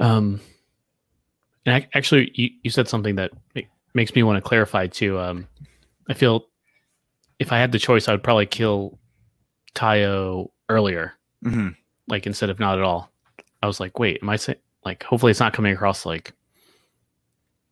[0.00, 0.40] Um,
[1.66, 3.30] and ac- actually, you, you said something that
[3.94, 5.18] makes me want to clarify too.
[5.18, 5.46] Um,
[6.08, 6.46] I feel
[7.38, 8.98] if I had the choice, I would probably kill
[9.74, 11.68] Tayo earlier, hmm
[12.08, 13.10] like instead of not at all.
[13.62, 15.02] I was like, wait, am I saying like?
[15.04, 16.32] Hopefully, it's not coming across like,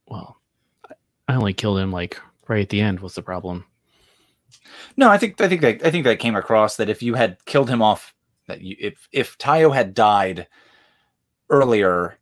[0.06, 0.36] well,
[0.88, 0.94] I-
[1.28, 3.00] I only killed him like right at the end.
[3.00, 3.64] Was the problem?
[4.96, 7.44] No, I think I think that I think that came across that if you had
[7.46, 8.14] killed him off,
[8.46, 10.46] that you if if Tayo had died
[11.50, 12.18] earlier,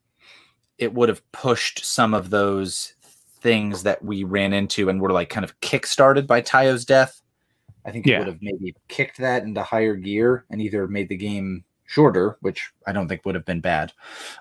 [0.79, 2.95] it would have pushed some of those
[3.41, 7.23] things that we ran into and were like kind of kickstarted by Tayo's death.
[7.85, 11.17] I think it would have maybe kicked that into higher gear and either made the
[11.17, 13.93] game shorter, which I don't think would have been bad,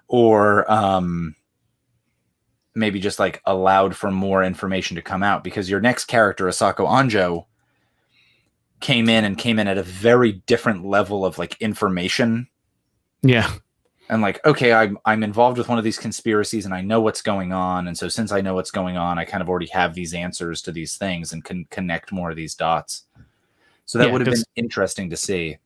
[0.08, 1.36] or um
[2.74, 5.43] maybe just like allowed for more information to come out.
[5.43, 7.45] Because your next character, Asako Anjo,
[8.80, 12.48] came in and came in at a very different level of like information
[13.21, 13.52] Yeah,
[14.10, 17.22] and like okay i'm i'm involved with one of these conspiracies and i know what's
[17.22, 19.94] going on and so since i know what's going on i kind of already have
[19.94, 23.06] these answers to these things and can connect more of these dots
[23.86, 25.58] so that Yeah, would have been interesting to see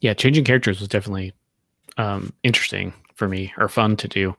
[0.00, 0.14] yeah.
[0.14, 1.32] Changing characters was definitely
[1.96, 4.36] um, interesting for me or fun to do.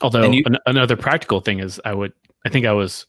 [0.00, 2.14] Although you- an- another practical thing is, I would,
[2.46, 3.04] I think I was,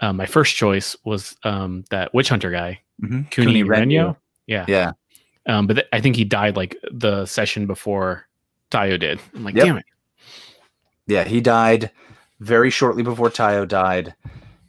[0.00, 3.28] uh, my first choice was um, that witch hunter guy, Mhm.
[3.30, 3.66] Renyo.
[3.66, 4.16] Renyo.
[4.46, 4.64] Yeah.
[4.68, 4.92] yeah
[5.44, 8.26] Um, but th- I think he died like the session before
[8.70, 9.20] Tayo did.
[9.34, 9.64] I'm like, Yep.
[9.64, 9.84] damn it.
[11.06, 11.90] yeah he died
[12.40, 14.14] very shortly before tayo died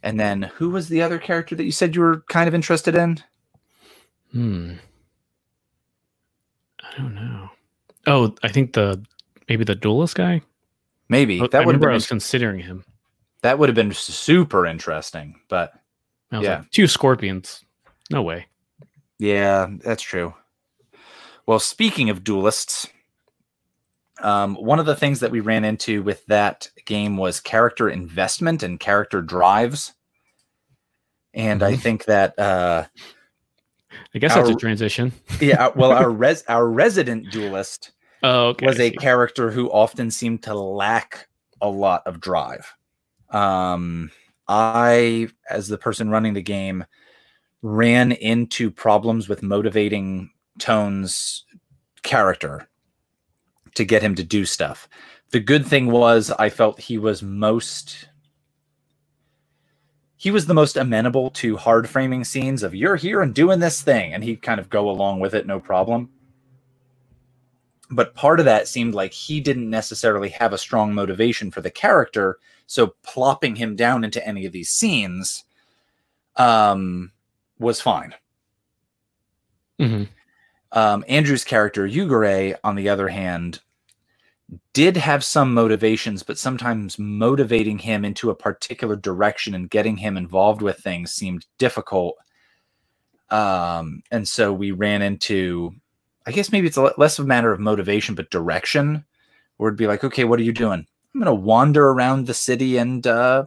[0.02, 2.94] and then who was the other character that you said you were kind of interested
[2.94, 3.18] in
[4.32, 4.74] Hmm.
[6.82, 7.50] I don't know.
[8.06, 9.04] Oh, I think the
[9.48, 10.40] maybe the duelist guy.
[11.08, 12.84] maybe I that would have remember I been was considering him.
[13.42, 15.72] that would have been super interesting but
[16.32, 16.58] I was Yeah.
[16.58, 17.64] like, two scorpions.
[18.10, 18.46] No way.
[19.18, 20.34] Yeah, that's true.
[21.46, 22.86] Well, speaking of duelists,
[24.24, 28.62] um, one of the things that we ran into with that game was character investment
[28.62, 29.94] and character drives.
[31.34, 31.80] And I Mhm.
[31.80, 32.86] think that, uh,
[34.14, 35.12] I guess that's a transition.
[35.40, 38.66] yeah, uh, well, our res- our resident duelist Oh, okay.
[38.66, 41.28] was a character who often seemed to lack
[41.60, 42.74] a lot of drive.
[43.30, 44.10] Um,
[44.48, 46.84] I, as the person running the game,
[47.62, 51.44] ran into problems with motivating Tone's
[52.02, 52.66] character
[53.74, 54.88] to get him to do stuff.
[55.30, 58.08] The good thing was, I felt he was most.
[60.16, 63.80] He was the most amenable to hard framing scenes of you're here and doing this
[63.80, 66.10] thing, and he'd kind of go along with it, no problem
[67.90, 71.70] but part of that seemed like he didn't necessarily have a strong motivation for the
[71.70, 75.44] character so plopping him down into any of these scenes
[76.36, 77.10] um
[77.58, 78.14] was fine
[79.78, 80.08] Mhm.
[80.72, 83.60] Um, Andrew's character Yugure, on the other hand,
[84.72, 90.16] did have some motivations, but sometimes motivating him into a particular direction and getting him
[90.16, 92.16] involved with things seemed difficult.
[93.30, 95.72] Um, and so we ran into,
[96.26, 99.04] I guess maybe it's less of a matter of motivation, but direction,
[99.56, 100.86] where it'd be like, okay, what are you doing?
[101.14, 103.46] I'm going to wander around the city and uh,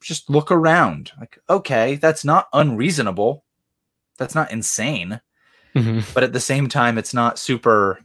[0.00, 1.12] just look around.
[1.18, 3.44] Like, okay, that's not unreasonable.
[4.18, 5.20] That's not insane
[5.74, 6.14] Mhm.
[6.14, 8.00] but at the same time it's not super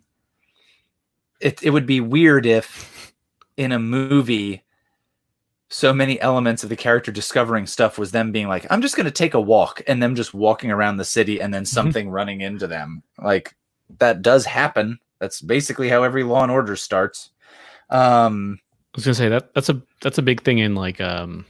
[1.42, 3.14] it, it would be weird if
[3.58, 4.64] in a movie
[5.70, 9.06] so many elements of the character discovering stuff was them being like i'm just going
[9.06, 12.42] to take a walk and them just walking around the city and then something running
[12.42, 13.56] into them like
[14.00, 17.32] that does happen that's basically how every law and order starts
[17.90, 18.60] um
[18.94, 21.46] I was gonna say that that's a that's a big thing in like um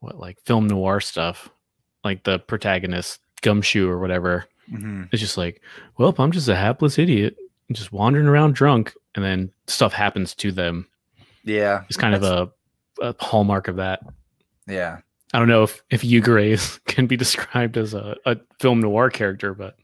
[0.00, 1.48] what like film noir stuff.
[2.02, 5.12] Like the protagonist gumshoe or whatever mhm.
[5.12, 5.60] is just like,
[5.96, 7.36] well, I'm just a hapless idiot,
[7.72, 10.86] just wandering around drunk, and then stuff happens to them.
[11.44, 12.50] yeah It's kind of a,
[13.00, 14.00] a hallmark of that.
[14.66, 14.98] yeah
[15.34, 19.54] I don't know if if Yugure can be described as a, a film noir character,
[19.54, 19.76] but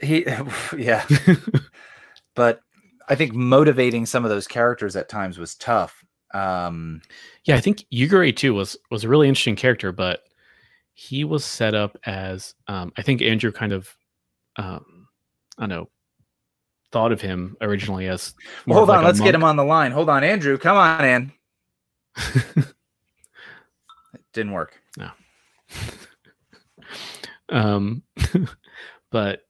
[0.00, 0.26] he
[0.76, 1.04] yeah
[2.36, 2.60] but
[3.08, 7.00] i think motivating some of those characters at times was tough um
[7.44, 10.24] yeah, I think Yugure too was was a really interesting character, but
[11.00, 13.88] he was set up as um, I think Andrew kind of
[14.56, 15.06] um,
[15.56, 15.88] I don't know
[16.90, 18.34] thought of him originally as
[18.66, 19.92] hold on like let's get him on the line.
[19.92, 21.32] Hold on andrew come on in.
[24.14, 24.80] It didn't work.
[24.96, 25.10] No.
[27.50, 28.02] Um,
[29.10, 29.46] but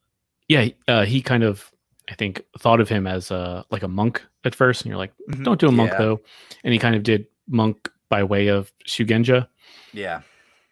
[0.48, 1.70] yeah, he- uh, he kind of
[2.10, 5.12] I think thought of him as a like a monk at first, and you're like,
[5.30, 5.44] Mhm.
[5.44, 5.98] don't do a monk Yeah.
[5.98, 6.20] though,
[6.62, 9.48] and he kind of did monk by way of Shugenja,
[9.92, 10.20] yeah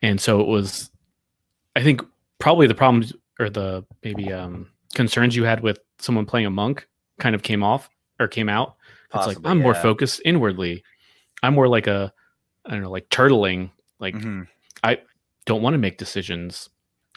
[0.06, 0.90] and so it was
[1.74, 2.00] i think
[2.38, 6.86] probably the problems or the maybe um concerns you had with someone playing a monk
[7.18, 7.90] kind of came off
[8.20, 8.76] or came out.
[9.14, 10.82] It's like i'm more focused inwardly.
[11.42, 12.12] I'm more like a
[12.64, 14.46] i don't know like turtling like Mhm.
[15.46, 16.68] don't want to make decisions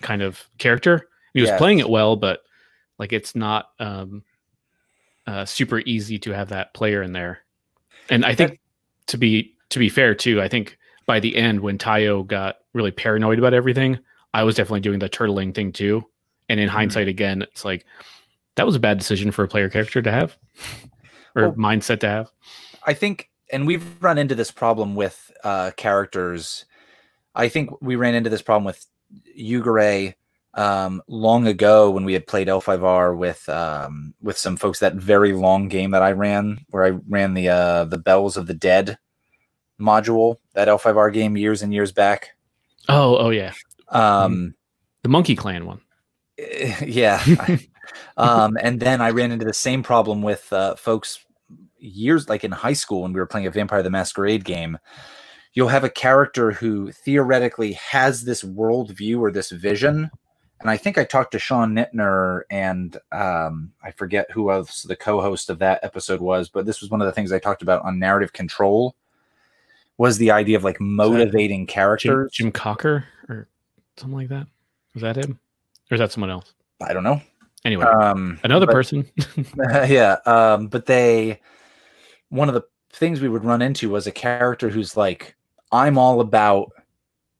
[0.01, 1.09] kind of character.
[1.33, 1.57] He was Yes.
[1.57, 2.41] playing it well but
[2.99, 4.23] like it's not um
[5.27, 7.39] uh super easy to have that player in there.
[8.09, 8.59] And i think
[9.07, 12.91] to be to be fair too i think by the end when tayo got really
[12.91, 13.97] paranoid about everything
[14.33, 16.03] i was definitely doing the turtling thing too
[16.49, 16.71] and in Mhm.
[16.73, 17.85] hindsight again it's like
[18.55, 20.37] that was a bad decision for a player character to have
[21.35, 22.31] or Well- mindset to have
[22.85, 26.65] I think, and we've run into this problem with uh, characters.
[27.35, 28.83] I think we ran into this problem with
[29.37, 30.15] Yugure
[30.53, 34.79] um, long ago when we had played L5R with um, with some folks.
[34.79, 38.47] That very long game that I ran, where I ran the uh, the Bells of
[38.47, 38.97] the Dead
[39.79, 42.31] module, that L5R game years and years back.
[42.89, 43.53] Oh oh yeah
[43.89, 44.53] Um,
[45.03, 45.81] the monkey clan one
[46.85, 47.23] yeah.
[48.17, 51.25] um, and then I ran into the same problem with uh, folks
[51.77, 54.77] years like in high school when we were playing a Vampire the Masquerade game.
[55.53, 60.09] You'll have a character who theoretically has this worldview or this vision.
[60.61, 64.95] And I think I talked to Sean Nittner and um, I forget who else the
[64.95, 67.83] co-host of that episode was, but this was one of the things I talked about
[67.83, 68.95] on narrative control
[69.99, 72.31] was the idea of like motivating Jim, characters.
[72.31, 73.47] Jim Cocker or
[73.97, 74.47] something like that?
[74.95, 75.37] Was that him?
[75.91, 76.53] Or is that someone else?
[76.81, 77.21] I don't know.
[77.65, 79.05] anyway Um, another but- person.
[79.87, 81.39] Yeah um but they
[82.29, 85.35] one of the things we would run into was a character who's like
[85.71, 86.71] i'm all about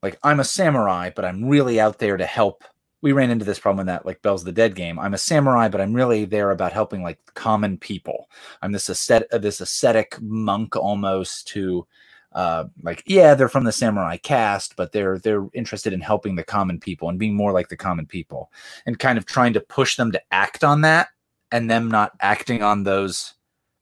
[0.02, 2.62] like i'm a samurai but i'm really out there to help.
[3.02, 4.98] We ran into this problem in that like bells the dead game.
[4.98, 8.28] I'm a samurai but i'm really there about helping like common people.
[8.60, 11.86] I'm this this ascetic monk almost who
[12.32, 16.44] uh like yeah they're from the samurai caste but they're they're interested in helping the
[16.44, 18.52] common people and being more like the common people
[18.86, 21.08] and kind of trying to push them to act on that
[21.52, 23.34] and them not acting on those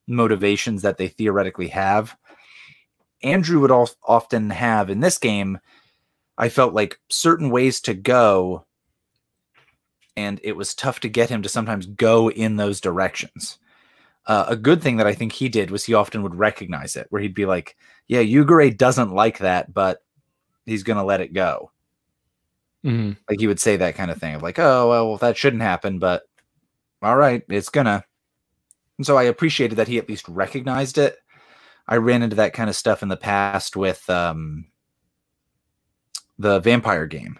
[0.08, 2.16] motivations that they theoretically have.
[3.22, 5.58] Andrew would al- often have in this game,
[6.36, 8.64] I felt like certain ways to go,
[10.16, 13.58] and it was tough to get him to sometimes go in those directions.
[14.28, 17.08] Uh, a good thing that I think he did was he often would recognize it,
[17.10, 17.76] where he'd be like,
[18.08, 20.02] "Yeah, Yugure doesn't like that, but
[20.66, 21.72] he's gonna let it go."
[22.84, 23.16] Mhm.
[23.28, 25.98] like he would say that kind of thing of like oh well that shouldn't happen
[25.98, 26.22] but
[27.02, 28.04] all right it's gonna
[28.98, 31.16] and so i appreciated that he at least recognized it
[31.88, 34.66] i ran into that kind of stuff in the past with um
[36.38, 37.38] the vampire game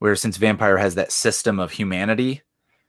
[0.00, 2.42] where since vampire has that system of humanity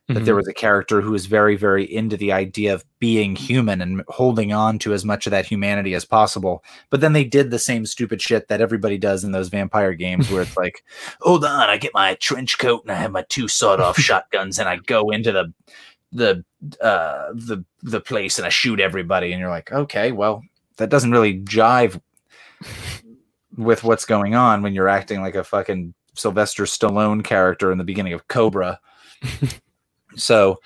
[0.09, 0.37] that there Mhm.
[0.37, 4.51] was a character who was very very into the idea of being human and holding
[4.51, 6.63] on to as much of that humanity as possible.
[6.89, 10.29] But then they did the same stupid shit that everybody does in those vampire games
[10.29, 10.83] where it's like
[11.21, 14.67] hold on i get my trench coat and i have my two sawed-off shotguns and
[14.67, 15.53] i go into the
[16.11, 16.43] the
[16.81, 19.31] uh the the place and i shoot everybody.
[19.31, 20.43] And you're like okay well
[20.77, 21.99] that doesn't really jive
[23.55, 27.83] with what's going on when you're acting like a fucking sylvester stallone character in the
[27.83, 28.79] beginning of cobra
[30.15, 30.59] so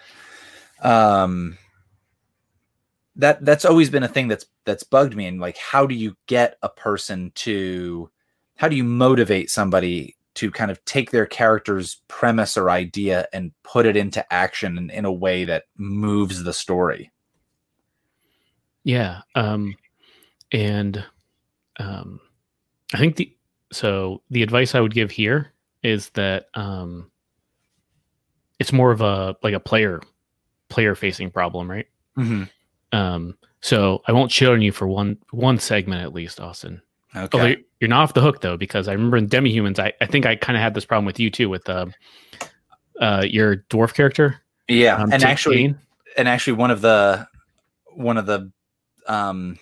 [0.81, 1.57] um
[3.15, 6.15] that that's always been a thing that's that's bugged me and like how do you
[6.27, 8.09] get a person to
[8.55, 13.51] how do you motivate somebody to kind of take their character's premise or idea and
[13.63, 17.11] put it into action in, in a way that moves the story
[18.87, 19.19] Yeah.
[19.35, 19.75] Um,
[20.53, 21.03] and
[21.77, 22.21] um,
[22.93, 23.35] I think the
[23.73, 25.51] so the advice I would give here
[25.83, 27.11] is that um,
[28.59, 30.01] it's more of a like a player
[30.69, 31.87] player facing problem, right?
[32.17, 32.43] mm-hmm.
[32.97, 36.81] Um, so I won't shit on you for one one segment at least, Austin.
[37.15, 40.05] okay Although you're not off the hook though, because I remember in Demi-Humans, I, I
[40.05, 41.87] think I kind of had this problem with you too with uh,
[42.99, 44.41] uh, your dwarf character.
[44.67, 45.79] yeah um, and actually Kane.
[46.17, 47.27] and actually one of the
[47.93, 48.51] one of the
[49.07, 49.57] um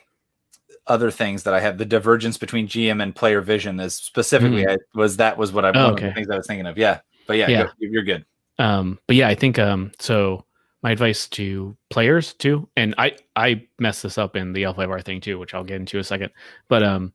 [0.88, 4.78] other things that I have the divergence between GM and player vision is specifically I,
[4.94, 5.70] was that was what I.
[5.70, 6.14] Oh, one of the okay.
[6.14, 6.78] things I was thinking of.
[6.78, 7.64] Yeah, but yeah, Yeah.
[7.64, 8.24] go- you're good.
[8.60, 10.46] Um, but yeah, I think um, so.
[10.84, 15.20] My advice to players too, and I I messed this up in the L5R thing
[15.20, 16.30] too, which I'll get into in a second.
[16.68, 17.12] But um,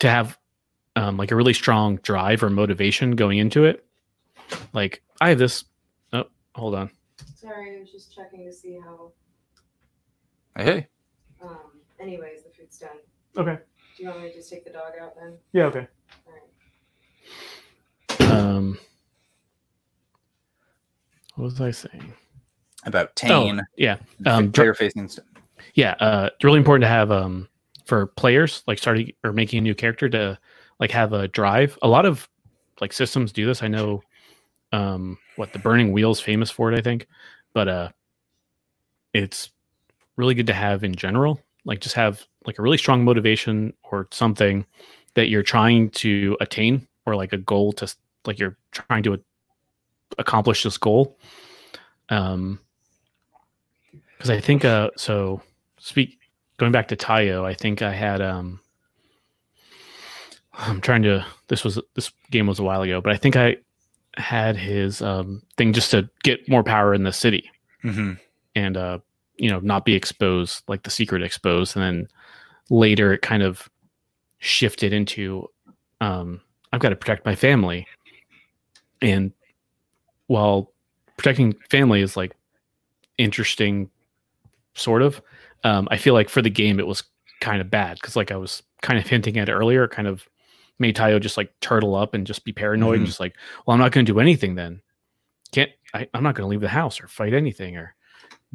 [0.00, 0.36] to have
[0.94, 3.86] um like a really strong drive or motivation going into it,
[4.74, 5.64] like I have this.
[6.12, 6.90] Oh, hold on.
[7.36, 9.12] Sorry, I was just checking to see how.
[10.54, 10.86] Hey,
[11.42, 11.56] Um.
[11.98, 12.98] Anyways, the food's done.
[13.38, 13.62] Okay.
[13.96, 15.38] Do you want me to just take the dog out then?
[15.54, 15.64] Yeah.
[15.64, 15.86] Okay.
[16.26, 16.34] All
[18.20, 18.30] right.
[18.30, 18.78] Um,
[21.34, 22.12] what was I saying?
[22.86, 23.96] about Tane, Yeah.
[24.26, 25.08] Um, player facing.
[25.08, 25.26] St-
[25.74, 27.48] yeah uh it's really important to have um
[27.86, 30.38] for players like starting or making a new character to
[30.78, 32.28] like have a drive a lot of
[32.80, 34.02] like systems do this i know
[34.72, 37.06] um what the Burning Wheel's famous for it i think
[37.52, 37.88] but uh
[39.12, 39.50] it's
[40.16, 44.08] really good to have in general like just have like a really strong motivation or
[44.10, 44.66] something
[45.14, 47.92] that you're trying to attain or like a goal to
[48.26, 49.18] like you're trying to
[50.18, 51.16] accomplish this goal.
[52.08, 52.60] Um
[54.16, 55.42] because i think uh so
[55.78, 56.18] speak
[56.58, 58.60] going back to Tayo, I think I had um
[60.52, 63.56] I'm trying to this was this game was a while ago, but I think I
[64.16, 67.50] had his um thing just to get more power in the city.
[67.82, 68.18] Mhm.
[68.54, 68.98] and uh
[69.36, 71.76] you know not be exposed like the secret exposed.
[71.76, 72.08] And then
[72.70, 73.68] later it kind of
[74.38, 75.48] shifted into
[76.00, 76.40] um
[76.72, 77.86] I've got to protect my family.
[79.02, 79.32] And
[80.26, 80.72] while
[81.16, 82.34] protecting family is like
[83.18, 83.90] interesting
[84.74, 85.20] sort of
[85.62, 87.04] um, I feel like for the game it was
[87.40, 90.28] kind of bad because like I was kind of hinting at earlier, kind of
[90.78, 93.06] made Tayo just like turtle up and just be paranoid and Mhm.
[93.08, 93.34] just like,
[93.64, 94.80] well, I'm not going to do anything then.
[95.52, 97.94] Can't I, I'm not going to leave the house or fight anything or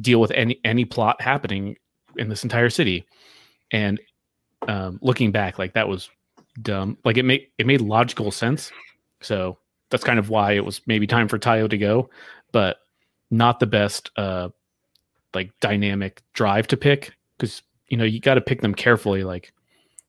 [0.00, 1.76] deal with any any plot happening
[2.16, 3.06] in this entire city.
[3.72, 3.98] And
[4.68, 6.10] um, looking back, like that was
[6.62, 6.98] dumb.
[7.04, 8.70] Like it made it made logical sense.
[9.22, 9.58] So
[9.90, 12.10] that's kind of why it was maybe time for Tayo to go,
[12.52, 12.78] but
[13.30, 14.48] not the best uh
[15.34, 19.52] like dynamic drive to pick because you know you got to pick them carefully like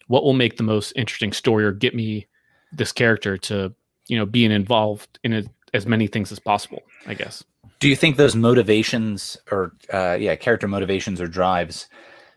[0.08, 2.26] what will make the most interesting story or get me
[2.72, 3.74] this character to
[4.08, 7.44] you know being involved in it, as many things as possible i guess.
[7.80, 11.88] Do you think those motivations or uh, yeah, character motivations or drives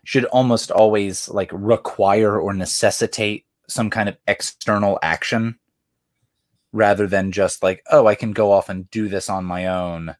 [0.03, 5.59] should almost always like require or necessitate some kind of external action
[6.75, 10.15] rather than just like, oh, I can go off and do this on my own?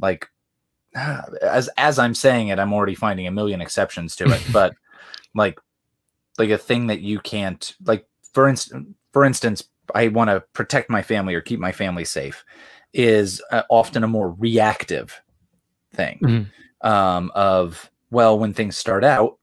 [0.00, 0.28] Like
[0.94, 4.74] as as I'm saying it, I'm already finding a million exceptions to it, but
[5.34, 5.58] like
[6.38, 9.64] like a thing that you can't like for instance for instance,
[9.94, 12.44] I want to protect my family or keep my family safe
[12.92, 15.20] is uh, often a more reactive
[15.94, 16.46] thing Mhm.
[16.88, 19.38] um, of well when things start out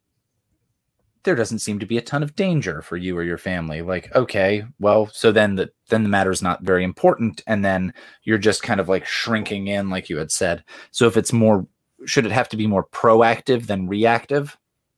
[1.24, 3.82] there doesn't seem to be a ton of danger for you or your family.
[3.82, 8.38] Like okay well so then the then the matter's not very important and then you're
[8.38, 10.64] just kind of like shrinking in like you had said.
[10.92, 11.66] So if it's more
[12.06, 14.58] should it have to be more proactive than reactive?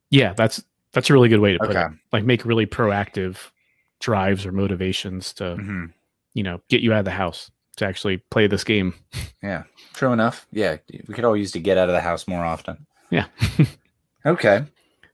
[0.09, 0.63] Yeah that's
[0.93, 1.85] that's a really good way to put okay.
[1.85, 3.37] It like make really proactive
[3.99, 5.93] drives or motivations to Mhm.
[6.33, 8.93] you know get you out of the house to actually play this game.
[9.43, 9.63] Yeah
[9.93, 10.47] true enough.
[10.51, 12.87] Yeah we could all use to get out of the house more often.
[13.11, 13.27] Yeah.
[14.25, 14.65] okay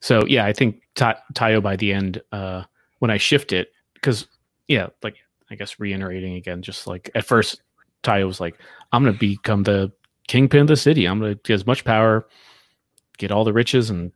[0.01, 2.63] So yeah, I think Ta- Tayo by the end, uh,
[2.99, 4.27] when I shift it, because
[4.67, 5.15] yeah, like
[5.49, 7.61] I guess reiterating again, just like at first
[8.03, 8.59] Tayo was like,
[8.91, 9.91] I'm gonna become the
[10.27, 11.05] kingpin of the city.
[11.05, 12.27] I'm gonna get as much power,
[13.17, 14.11] get all the riches, and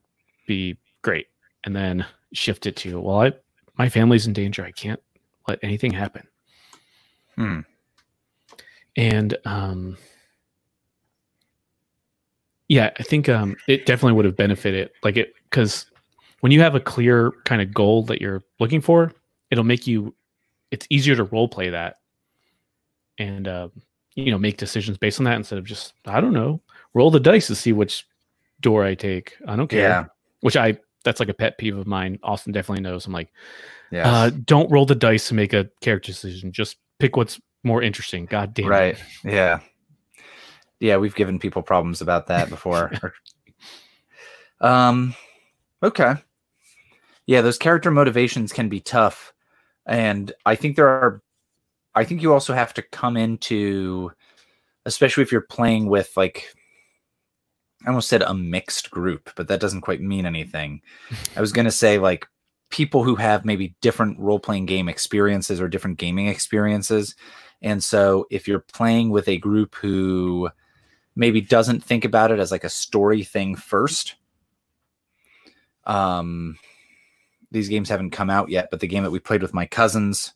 [0.48, 1.28] be great.
[1.64, 3.34] And then shift it to, well, I
[3.78, 4.64] my family's in danger.
[4.64, 5.00] I can't
[5.48, 6.28] let anything happen.
[7.36, 7.60] Hmm.
[8.96, 9.98] And um,
[12.68, 15.86] yeah, I think um, it definitely would have benefited, like it, because
[16.42, 19.14] when you have a clear kind of goal that you're looking for,
[19.52, 20.14] it'll make you.
[20.70, 22.00] It's easier to role play that,
[23.18, 23.70] and uh,
[24.16, 26.60] you know, make decisions based on that instead of just I don't know,
[26.94, 28.06] roll the dice to see which
[28.60, 29.38] door I take.
[29.48, 29.80] I don't care.
[29.80, 30.06] Yeah.
[30.42, 32.20] Which I that's like a pet peeve of mine.
[32.22, 33.06] Austin definitely knows.
[33.06, 33.32] I'm like,
[33.92, 34.12] Yeah.
[34.12, 36.52] uh, don't roll the dice to make a character decision.
[36.52, 38.26] Just pick what's more interesting.
[38.26, 38.70] God damn it.
[38.70, 39.04] right.
[39.24, 39.60] Yeah.
[40.82, 42.92] Yeah, we've given people problems about that before.
[44.62, 45.16] um
[45.86, 46.16] okay.
[47.28, 49.34] Yeah, those character motivations can be tough.
[49.86, 51.22] And I think there are
[51.96, 54.12] I think you also have to come into
[54.86, 56.54] especially if you're playing with like
[57.86, 60.82] I almost said a mixed group, but that doesn't quite mean anything.
[61.36, 62.26] I was going to say like
[62.72, 67.16] people who have maybe different role playing game experiences or different gaming experiences.
[67.62, 70.50] And so if you're playing with a group who
[71.16, 74.16] maybe doesn't think about it as like a story thing first,
[75.86, 76.58] um,
[77.52, 80.34] these games haven't come out yet, but the game that we played with my cousins,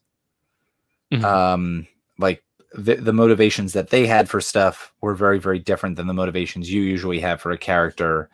[1.12, 1.24] Mhm.
[1.24, 1.88] um,
[2.18, 2.44] like
[2.74, 6.72] the, the motivations that they had for stuff were very, very different than the motivations
[6.72, 8.30] you usually have for a character.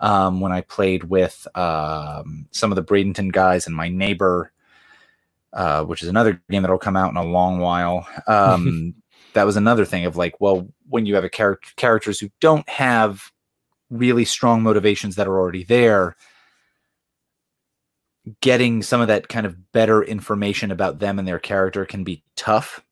[0.00, 4.52] Um, when I played with um, some of the Bradenton guys and my neighbor,
[5.52, 8.06] uh, which is another game that'll come out in a long while.
[8.26, 8.94] Um,
[9.34, 12.68] that was another thing of like, well, when you have a character characters who don't
[12.68, 13.30] have
[13.90, 16.16] really strong motivations that are already there,
[18.40, 22.22] getting some of that kind of better information about them and their character can be
[22.36, 22.84] tough.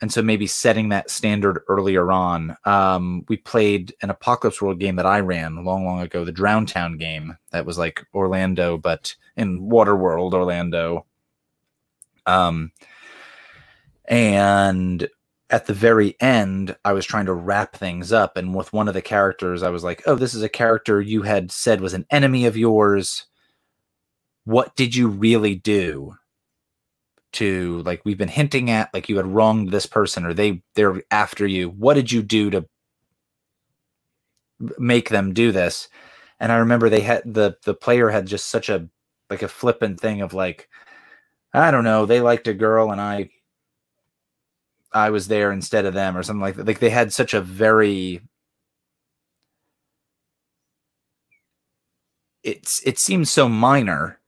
[0.00, 2.56] And so maybe setting that standard earlier on.
[2.64, 6.66] Um, we played an Apocalypse World game that I ran long, long ago, the Drown
[6.66, 11.06] Town game that was like Orlando, but in Waterworld, Orlando.
[12.26, 12.72] Um,
[14.06, 15.08] and
[15.50, 18.36] at the very end, I was trying to wrap things up.
[18.36, 21.22] And with one of the characters, I was like, oh, this is a character you
[21.22, 23.26] had said was an enemy of yours.
[24.44, 26.16] What did you really do?
[27.32, 31.02] To like we've been hinting at like you had wronged this person or they they're
[31.10, 31.70] after you.
[31.70, 32.64] What did you do to
[34.78, 35.88] make them do this?
[36.40, 38.88] And I remember they had the the player had just such a
[39.30, 40.68] like a flippant thing of like,
[41.54, 43.30] I don't know, they liked a girl and I
[44.92, 46.66] I was there instead of them or something like that.
[46.66, 48.20] Like they had such a very
[52.42, 54.20] it's it seems so minor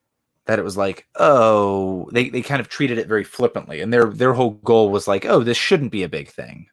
[0.47, 3.81] that it was like, oh, they, they kind of treated it very flippantly.
[3.81, 6.67] And their their whole goal was like, oh, this shouldn't be a big thing.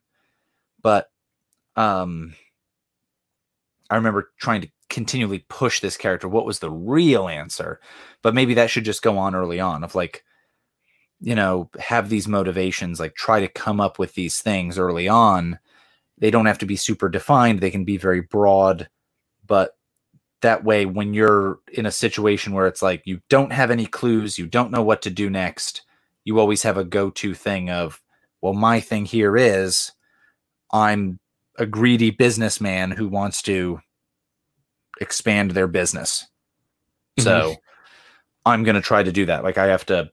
[0.81, 1.09] But
[1.75, 2.35] um
[3.89, 6.27] I remember trying to continually push this character.
[6.27, 7.79] What was the real answer?
[8.21, 10.23] But maybe that should just go on early on of like,
[11.19, 15.59] you know, have these motivations, like try to come up with these things early on.
[16.17, 18.87] They don't have to be super defined, they can be very broad,
[19.45, 19.75] but
[20.43, 24.37] that way when you're in a situation where it's like you don't have any clues,
[24.37, 25.81] you don't know what to do next,
[26.23, 27.99] you always have a go-to thing of,
[28.41, 29.91] well, my thing here is
[30.71, 31.19] I'm
[31.57, 33.81] a greedy businessman who wants to
[35.01, 36.27] expand their business.
[37.19, 37.55] So
[38.45, 39.43] I'm going to try to do that.
[39.43, 40.09] Like I have to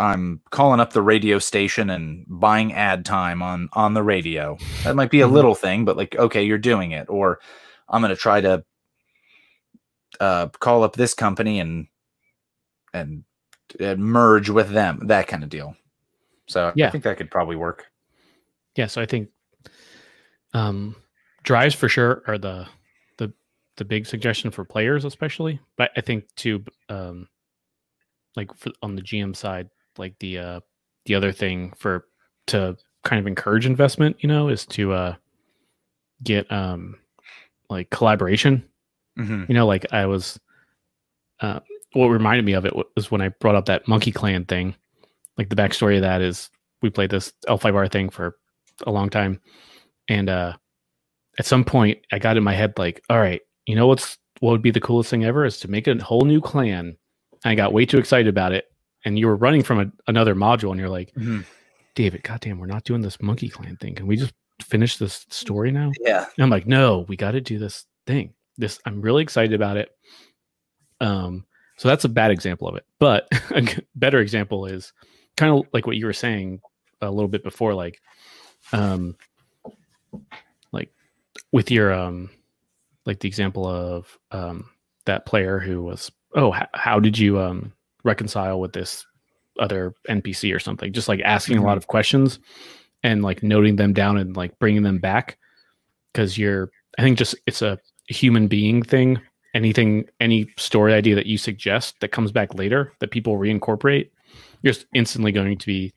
[0.00, 4.56] I'm calling up the radio station and buying ad time on on the radio.
[4.84, 5.32] That might be a Mhm.
[5.32, 7.40] little thing, but like okay, you're doing it or
[7.88, 8.64] I'm going to try to
[10.20, 11.86] uh call up this company and
[12.94, 13.24] and,
[13.80, 15.76] and merge with them, that kind of deal.
[16.46, 16.88] So yeah.
[16.88, 17.84] I think that could probably work.
[18.76, 19.28] yeah so i think
[20.54, 20.94] um
[21.42, 22.66] drives for sure are the
[23.18, 23.32] the
[23.76, 27.28] the big suggestion for players especially but i think too um
[28.36, 30.60] like for, on the gm side like the uh
[31.06, 32.06] the other thing for
[32.46, 35.14] to kind of encourage investment you know is to uh
[36.22, 36.94] get um
[37.70, 38.67] like collaboration
[39.18, 40.38] hmm you know like i was
[41.40, 41.60] uh
[41.92, 44.74] what reminded me of it was when i brought up that monkey clan thing
[45.36, 46.50] like the backstory of that is
[46.82, 48.36] we played this l5r thing for
[48.86, 49.40] a long time.
[50.08, 50.54] And uh
[51.38, 54.52] at some point i got in my head like all right you know what's what
[54.52, 56.96] would be the coolest thing ever is to make a whole new clan.
[57.44, 58.66] And i got way too excited about it.
[59.04, 61.40] And you were running from a, another module and you're like hmm
[61.94, 63.94] david goddamn we're not doing this monkey clan thing.
[63.94, 65.90] Can we just finish this story now?
[66.00, 66.26] Yeah.
[66.36, 68.34] and I'm like, no, we got to do this thing.
[68.58, 69.90] This I'm really excited about it.
[71.00, 71.46] Um,
[71.76, 72.84] so that's a bad example of it.
[72.98, 74.92] But a better example is
[75.36, 76.60] kind of like what you were saying
[77.00, 78.00] a little bit before, like,
[78.72, 79.16] um,
[80.72, 80.92] like
[81.52, 82.30] with your um
[83.06, 84.68] like the example of um
[85.06, 87.72] that player who was oh h- how did you um
[88.04, 89.06] reconcile with this
[89.58, 92.38] other npc or something just like asking a lot of questions
[93.02, 95.38] and like noting them down and like bringing them back
[96.12, 97.78] because you're i think just it's a
[98.08, 99.20] human being thing
[99.54, 104.10] anything any story idea that you suggest that comes back later that people reincorporate
[104.62, 105.92] you're just instantly going to be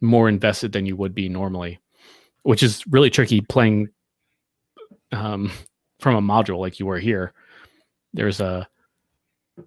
[0.00, 1.78] more invested than you would be normally
[2.44, 3.88] which is really tricky playing
[5.12, 5.50] um,
[6.00, 7.32] from a module like you were here.
[8.12, 8.68] There's a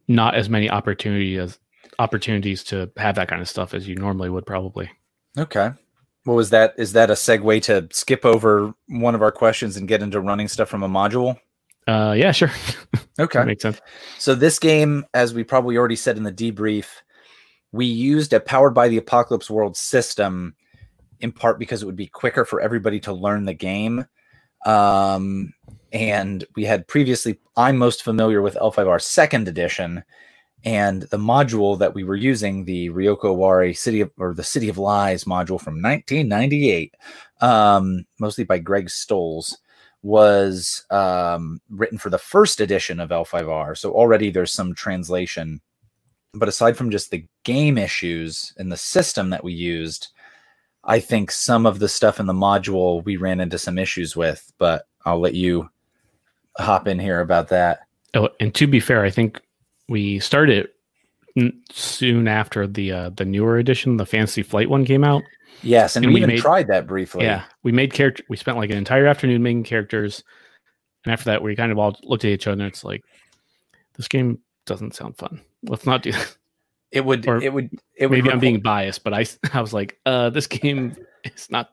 [0.07, 1.59] not as many opportunity as
[1.99, 4.89] opportunities to have that kind of stuff as you normally would probably.
[5.37, 5.71] Okay.
[6.23, 6.75] What was that?
[6.77, 10.47] Is that a segue to skip over one of our questions and get into running
[10.47, 11.39] stuff from a module?
[11.87, 12.51] Uh, yeah, sure.
[13.19, 13.43] Okay.
[13.45, 13.81] makes sense.
[14.19, 16.85] So this game, as we probably already said in the debrief,
[17.71, 20.53] we used a powered by the apocalypse world system
[21.19, 24.05] in part because it would be quicker for everybody to learn the game.
[24.67, 25.51] Um,
[25.91, 30.03] and we had previously, I'm most familiar with L5R second edition,
[30.63, 34.69] and the module that we were using, the Ryoko Owari City of or the City
[34.69, 36.93] of Lies module from 1998,
[37.41, 39.55] um, mostly by Greg Stolze,
[40.03, 43.77] was um, written for the first edition of L5R.
[43.77, 45.61] So already there's some translation.
[46.33, 50.09] But aside from just the game issues and the system that we used,
[50.83, 54.51] I think some of the stuff in the module we ran into some issues with,
[54.57, 55.69] but I'll let you
[56.57, 57.81] hop in here about that.
[58.13, 59.41] Oh, and to be fair, I think
[59.89, 60.69] we started
[61.71, 65.23] soon after the uh, the newer edition, the Fantasy Flight one came out.
[65.63, 67.25] Yes, and, And we, we even made- tried that briefly.
[67.25, 68.23] Yeah, we made character.
[68.29, 70.23] We spent like an entire afternoon making characters,
[71.03, 72.61] and after that, we kind of all looked at each other.
[72.63, 73.03] and It's like
[73.95, 75.41] this game doesn't sound fun.
[75.63, 76.37] Let's not do that.
[76.91, 79.73] It would Or it would it would Maybe I'm being biased, but I I was
[79.73, 80.95] like, uh, this game
[81.25, 81.71] is not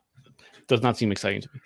[0.66, 1.61] does not seem exciting to me.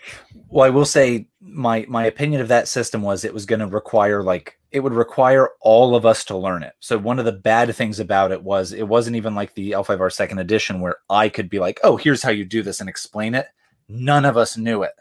[0.48, 3.66] Well, I will say my my opinion of that system was it was going to
[3.66, 6.74] require like it would require all of us to learn it.
[6.80, 10.12] So one of the bad things about it was it wasn't even like the L5R
[10.12, 13.34] second edition where I could be like, "Oh, here's how you do this" and explain
[13.34, 13.46] it.
[13.88, 14.92] None of us knew it.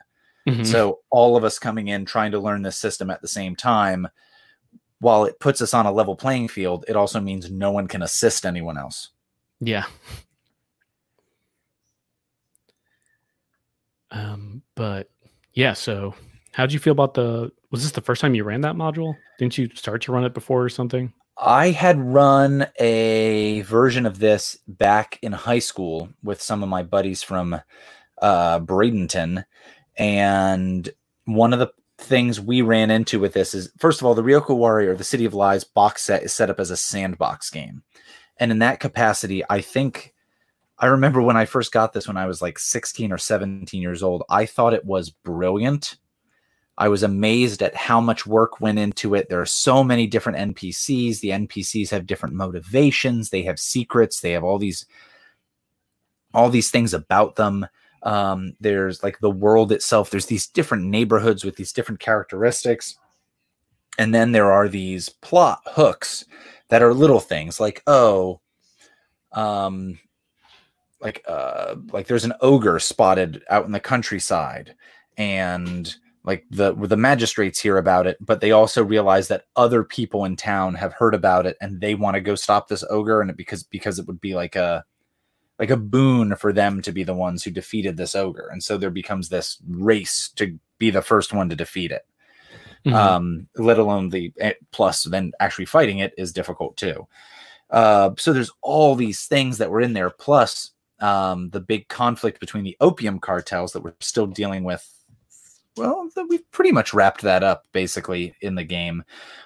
[0.48, 0.66] Mhm.
[0.66, 4.08] So all of us coming in trying to learn this system at the same time,
[5.00, 8.02] while it puts us on a level playing field, it also means no one can
[8.02, 9.10] assist anyone else.
[9.60, 9.86] Yeah.
[14.12, 15.10] Um, but
[15.54, 16.16] yeah, so
[16.54, 19.16] how'd you feel about the was this the first time you ran that module?
[19.40, 21.14] Didn't you start to run it before or something?
[21.38, 26.82] I had run a version of this back in high school with some of my
[26.82, 27.60] buddies from
[28.22, 29.44] uh, Bradenton.
[29.98, 30.90] And
[31.26, 34.50] one of the things we ran into with this is first of all, the Ryoko
[34.50, 37.84] Owari, the City of Lies box set is set up as a sandbox game.
[38.38, 40.14] And in that capacity, I think
[40.80, 44.04] I remember when I first got this when I was like 16 or 17 years
[44.04, 45.98] old, I thought it was brilliant.
[46.78, 49.30] I was amazed at how much work went into it.
[49.30, 51.20] There are so many different NPCs.
[51.20, 53.30] The NPCs have different motivations.
[53.30, 54.22] They have secrets.
[54.22, 54.86] They have all these
[56.34, 57.66] all these things about them.
[58.04, 60.12] Um, there's like the world itself.
[60.12, 62.98] There's these different neighborhoods with these different characteristics.
[63.98, 66.26] And then there are these plot hooks
[66.68, 68.40] that are little things like, oh,
[69.32, 69.98] um,
[71.00, 74.76] like uh like there's an ogre spotted out in the countryside
[75.18, 75.96] and
[76.28, 80.36] like the the magistrates hear about it but they also realize that other people in
[80.36, 83.38] town have heard about it and they want to go stop this ogre and it
[83.38, 84.84] because because it would be like a
[85.58, 88.78] like a boon for them to be the ones who defeated this ogre and so
[88.78, 92.06] there becomes this race to be the first one to defeat it
[92.86, 92.94] Mhm.
[92.94, 97.08] um, let alone the eh, plus then actually fighting it is difficult too.
[97.70, 102.40] Uh, so there's all these things that were in there, plus um, the big conflict
[102.40, 104.88] between the opium cartels that we're still dealing with.
[105.78, 109.04] Well, we've pretty much wrapped that up basically in the game.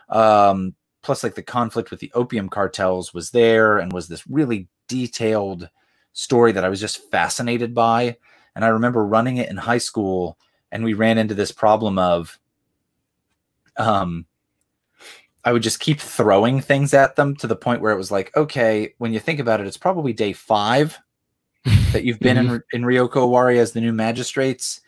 [0.10, 4.68] Um, plus, like the conflict with the opium cartels was there and was this really
[4.88, 5.70] detailed
[6.14, 8.18] story that I was just fascinated by.
[8.56, 10.38] And I remember running it in high school,
[10.72, 12.38] and we ran into this problem of
[13.78, 14.26] um
[15.44, 18.36] I would just keep throwing things at them to the point where it was like,
[18.38, 21.00] okay, when you think about it, it's probably day five
[21.94, 24.82] that you've been in in Ryoko Owari as the new magistrates,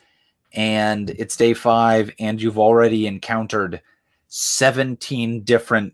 [0.54, 3.82] and it's day five, and you've already encountered
[4.28, 5.94] 17 different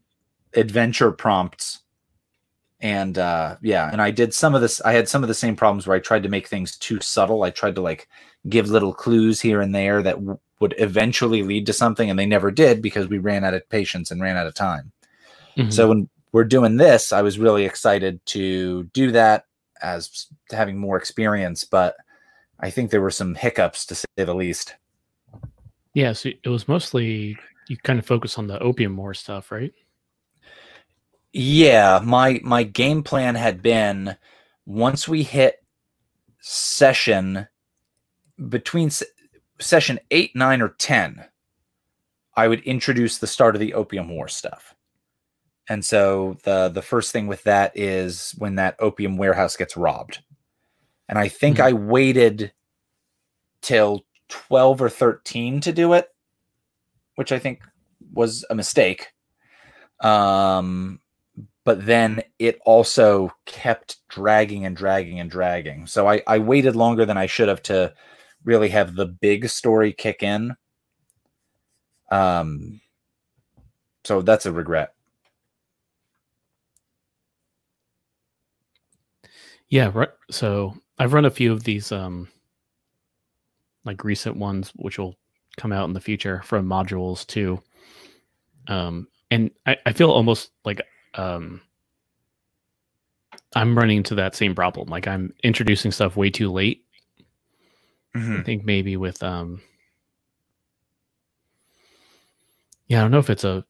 [0.53, 1.79] adventure prompts.
[2.81, 5.55] And uh yeah, and I did some of this, I had some of the same
[5.55, 7.43] problems where I tried to make things too subtle.
[7.43, 8.07] I tried to like
[8.47, 12.25] give little clues here and there that w- would eventually lead to something, and they
[12.25, 14.91] never did because we ran out of patience and ran out of time.
[15.57, 15.73] Mhm.
[15.73, 19.45] So when we're doing this, I was really excited to do that
[19.81, 21.97] as having more experience, but
[22.59, 24.75] I think there were some hiccups to say the least.
[25.93, 27.37] Yeah, so it was mostly
[27.67, 29.73] you kind of focus on the opium war stuff, right?
[31.31, 34.17] Yeah, my my game plan had been
[34.65, 35.63] once we hit
[36.41, 37.47] session
[38.49, 39.03] between s-
[39.59, 41.25] session 8, 9 or 10,
[42.35, 44.73] I would introduce the start of the opium war stuff.
[45.67, 50.19] And so the the first thing with that is when that opium warehouse gets robbed.
[51.09, 51.63] And I think Mhm.
[51.63, 52.53] I waited
[53.61, 56.07] till 12 or 13 to do it,
[57.15, 57.61] which I think
[58.13, 59.07] was a mistake.
[59.99, 61.01] Um
[61.65, 65.85] but then it also kept dragging and dragging and dragging.
[65.85, 67.93] So I, I waited longer than I should have to
[68.43, 70.55] really have the big story kick in.
[72.11, 72.81] Um,
[74.03, 74.93] so that's a regret.
[79.69, 80.09] Yeah, right.
[80.31, 82.27] So I've run a few of these um
[83.85, 85.15] like recent ones which will
[85.57, 87.61] come out in the future from modules too.
[88.67, 90.81] Um and I, I feel almost like
[91.15, 91.61] um
[93.55, 94.89] I'm running into that same problem.
[94.89, 96.85] Like I'm introducing stuff way too late.
[98.39, 99.61] I think maybe with um
[102.87, 103.63] Yeah, I don't know if it's a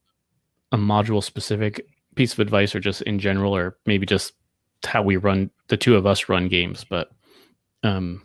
[0.72, 4.34] a module specific piece of advice or just in general or maybe just
[4.86, 7.10] how we run the two of us run games, but
[7.84, 8.22] um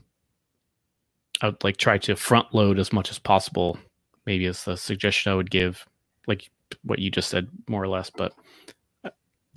[1.40, 3.78] I would like try to front load as much as possible,
[4.24, 5.86] maybe as the suggestion I would give,
[6.26, 6.50] like
[6.84, 8.32] what you just said more or less, but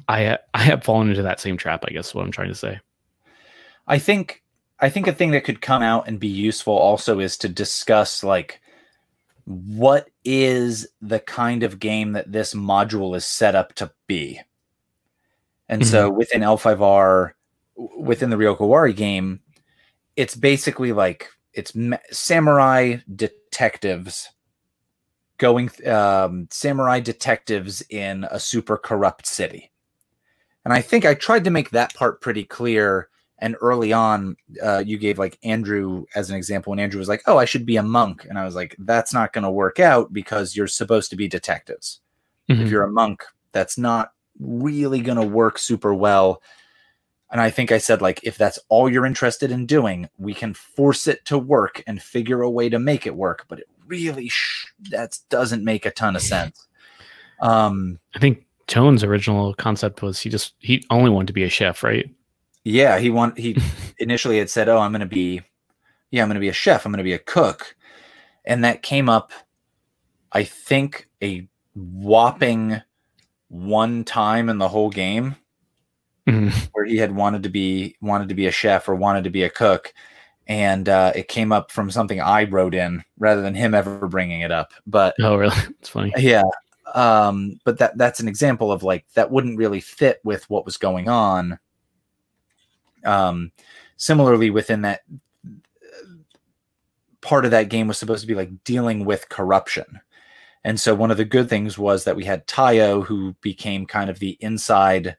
[0.07, 2.55] I I have fallen into that same trap, I guess is what I'm trying to
[2.55, 2.79] say.
[3.87, 4.43] I think
[4.79, 8.23] I think a thing that could come out and be useful also is to discuss
[8.23, 8.61] like
[9.45, 14.41] what is the kind of game that this module is set up to be.
[15.69, 17.31] And so within L5R,
[17.97, 19.41] within the Ryoko Owari game,
[20.17, 21.73] it's basically like it's
[22.11, 24.29] samurai detectives
[25.37, 29.71] going um, samurai detectives in a super corrupt city.
[30.65, 33.07] And I think I tried to make that part pretty clear
[33.39, 37.21] and early on uh, you gave like andrew as an example and andrew was like
[37.27, 39.79] oh i should be a monk and i was like that's not going to work
[39.79, 42.01] out because you're supposed to be detectives
[42.47, 42.71] if Mhm.
[42.71, 46.41] you're a monk that's not really going to work super well
[47.31, 50.53] and i think i said like if that's all you're interested in doing we can
[50.53, 54.27] force it to work and figure a way to make it work but it really
[54.27, 56.67] sh- that doesn't make a ton of sense
[57.41, 61.49] um I think Tone's original concept was he just he only wanted to be a
[61.49, 62.09] chef, right?
[62.63, 63.57] Yeah, he want he
[63.99, 65.41] initially had said, "Oh, I'm going to be,
[66.11, 66.85] yeah, I'm going to be a chef.
[66.85, 67.75] I'm going to be a cook,"
[68.45, 69.31] and that came up,
[70.33, 72.81] I think, a whopping
[73.47, 75.37] one time in the whole game
[76.27, 76.51] Mhm.
[76.73, 79.43] where he had wanted to be wanted to be a chef or wanted to be
[79.43, 79.93] a cook,
[80.47, 84.41] and uh, it came up from something I wrote in rather than him ever bringing
[84.41, 84.71] it up.
[84.85, 85.55] But Oh, really?
[85.79, 86.13] It's funny.
[86.17, 86.43] yeah
[86.95, 90.77] um but that that's an example of like that wouldn't really fit with what was
[90.77, 91.59] going on
[93.03, 93.51] um
[93.97, 95.01] similarly within that
[97.21, 99.99] part of that game was supposed to be like dealing with corruption
[100.63, 104.09] and so one of the good things was that we had tayo who became kind
[104.09, 105.17] of the inside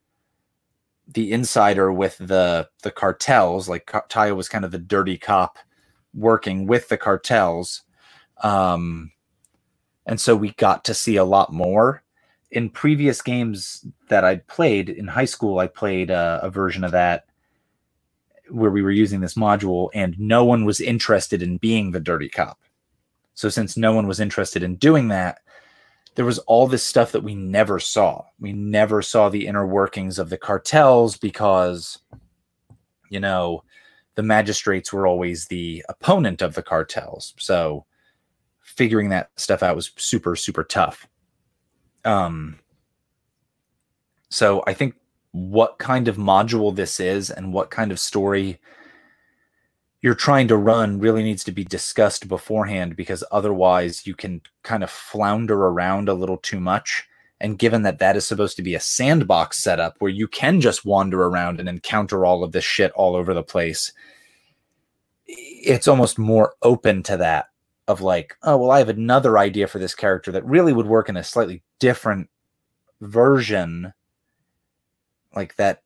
[1.09, 5.59] the insider with the the cartels like tayo was kind of the dirty cop
[6.15, 7.83] working with the cartels
[8.43, 9.11] um
[10.07, 12.03] and so we got to see a lot more.
[12.51, 17.27] In previous games that i'd played in high school i played a version of that
[18.51, 22.29] where we were using this module and no one was interested in being the dirty
[22.31, 22.59] cop.
[23.35, 25.41] So since no one was interested in doing that
[26.19, 28.25] there was all this stuff that we never saw.
[28.41, 32.01] We never saw the inner workings of the cartels because
[33.09, 33.63] you know
[34.17, 37.35] the magistrates were always the opponent of the cartels.
[37.39, 37.87] So
[38.63, 41.07] figuring that stuff out was super super tough.
[42.05, 42.59] Um
[44.29, 44.95] so i think
[45.31, 48.61] what kind of module this is and what kind of story
[50.01, 54.83] you're trying to run really needs to be discussed beforehand because otherwise you can kind
[54.83, 57.07] of flounder around a little too much
[57.41, 60.85] and given that that is supposed to be a sandbox setup where you can just
[60.85, 63.93] wander around and encounter all of this shit all over the place
[65.29, 67.47] it's almost more open to that
[67.89, 71.09] of like, oh well, I have another idea for this character that really would work
[71.09, 72.29] in a slightly different
[73.01, 73.93] version,
[75.35, 75.83] like that.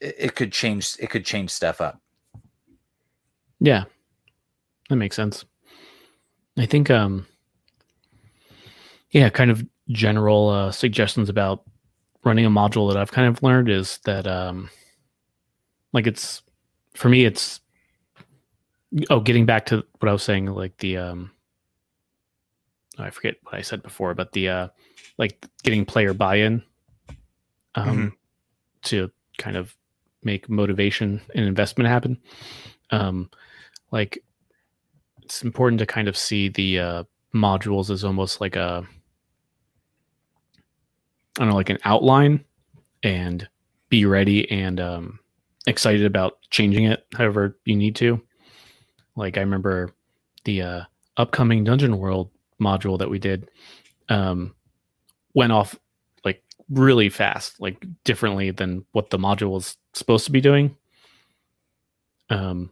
[0.00, 0.94] It, could change.
[1.00, 2.00] It could change stuff up.
[3.60, 3.84] Yeah.
[4.88, 5.44] That makes sense.
[6.56, 7.26] I think um
[9.10, 11.62] yeah, kind of general uh suggestions about
[12.24, 14.70] running a module that I've kind of learned is that um
[15.92, 16.42] like it's
[16.94, 17.60] for me it's
[19.10, 21.30] oh getting back to what I was saying like the um
[22.98, 24.68] I forget what I said before, but the uh,
[25.18, 26.62] like getting player buy-in
[27.74, 28.16] um,
[28.82, 29.74] to kind of
[30.24, 32.18] make motivation and investment happen.
[32.90, 33.30] Um,
[33.90, 34.22] like
[35.22, 38.86] it's important to kind of see the uh, modules as almost like a
[41.38, 42.44] I don't know, like an outline,
[43.02, 43.48] and
[43.90, 45.20] be ready and um,
[45.66, 48.20] excited about changing it however you need to.
[49.14, 49.94] Like I remember
[50.44, 50.82] the uh,
[51.16, 52.30] upcoming Dungeon World
[52.60, 53.50] module that we did
[54.08, 54.54] um,
[55.34, 55.78] went off
[56.24, 60.76] like really fast, like differently than what the module was supposed to be doing.
[62.30, 62.70] Um,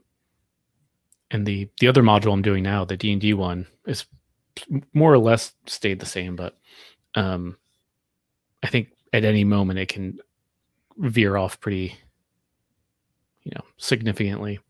[1.31, 4.07] and the the other module I'm doing now, the D and D one, is
[4.95, 6.57] more or less stayed the same, but
[7.15, 7.57] um,
[8.63, 10.19] I think at any moment it can
[10.99, 11.95] veer off pretty,
[13.45, 14.61] you know, significantly.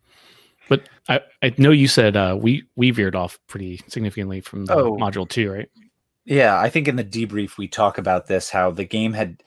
[0.68, 4.74] But I, I know you said uh, we we veered off pretty significantly from the
[4.74, 4.96] Oh.
[4.96, 5.68] module two, right?
[6.24, 9.42] Yeah, I think in the debrief we talk about this how the game had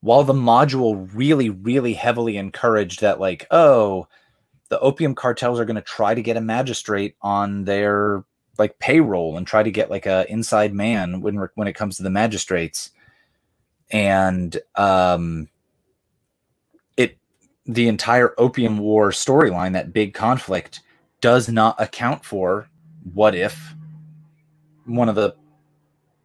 [0.00, 4.06] while the module really really heavily encouraged that like oh
[4.74, 8.24] the opium cartels are going to try to get a magistrate on their
[8.58, 12.02] like payroll and try to get like a inside man when when it comes to
[12.02, 12.90] the magistrates
[13.92, 15.48] and um
[16.96, 17.16] it
[17.66, 20.80] the entire opium war storyline that big conflict
[21.20, 22.68] does not account for
[23.12, 23.76] what if
[24.86, 25.36] one of the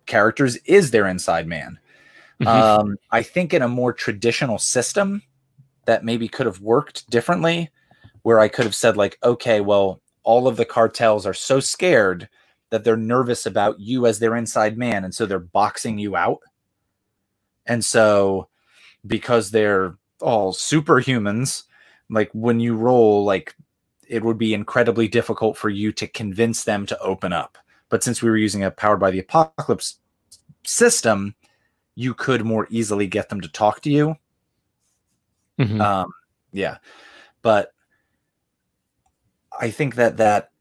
[0.08, 1.78] characters is their inside man.
[2.42, 2.48] Mhm.
[2.48, 5.22] Um, I think in a more traditional system
[5.86, 7.70] that maybe could have worked differently,
[8.24, 12.30] where I could have said, like, okay, well, all of the cartels are so scared
[12.70, 15.04] that they're nervous about you as their inside man.
[15.04, 16.40] And so they're boxing you out.
[17.66, 18.48] And so
[19.08, 21.64] because they're all superhumans,
[22.10, 23.56] like when you roll, like
[24.08, 27.58] it would be incredibly difficult for you to convince them to open up.
[27.90, 30.00] But since we were using a powered by the apocalypse
[30.64, 31.36] system,
[31.96, 34.16] you could more easily get them to talk to you.
[35.60, 35.82] Mhm.
[35.82, 36.12] Um,
[36.52, 36.78] yeah,
[37.42, 37.74] but
[39.60, 40.52] I think that that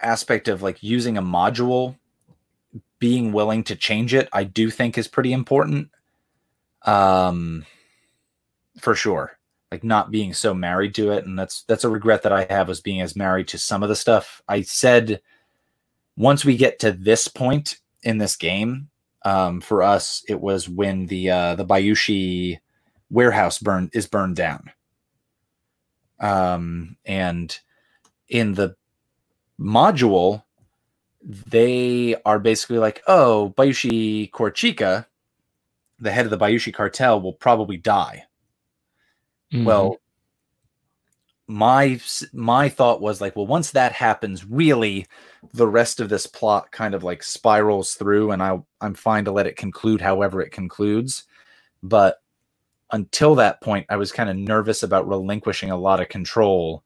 [0.00, 1.96] aspect of like using a module,
[2.98, 5.90] being willing to change it, I do think is pretty important.
[6.82, 7.66] Um,
[8.78, 9.38] for sure,
[9.70, 12.68] like not being so married to it, and that's that's a regret that I have
[12.68, 14.40] was being as married to some of the stuff.
[14.48, 15.20] I said
[16.16, 18.88] once we get to this point in this game,
[19.24, 22.58] um, for us, it was when the uh, the Bayushi
[23.10, 24.70] warehouse burn is burned down.
[26.20, 27.58] Um, and
[28.30, 28.74] in the
[29.60, 30.44] module,
[31.22, 35.06] they are basically like, oh, Bayushi Korchika,
[35.98, 38.24] the head of the Bayushi cartel, will probably die.
[39.52, 39.64] Mhm.
[39.64, 39.96] Well,
[41.46, 42.00] my
[42.32, 45.06] my thought was like, well, once that happens, really,
[45.52, 49.32] the rest of this plot kind of like spirals through, and I I'm fine to
[49.32, 51.24] let it conclude however it concludes.
[51.82, 52.22] But
[52.92, 56.84] until that point, I was kind of nervous about relinquishing a lot of control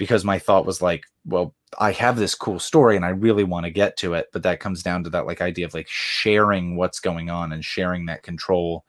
[0.00, 3.64] because my thought was like, well, I have this cool story and I really want
[3.64, 6.74] to get to it, but that comes down to that like idea of like sharing
[6.74, 8.86] what's going on and sharing that control.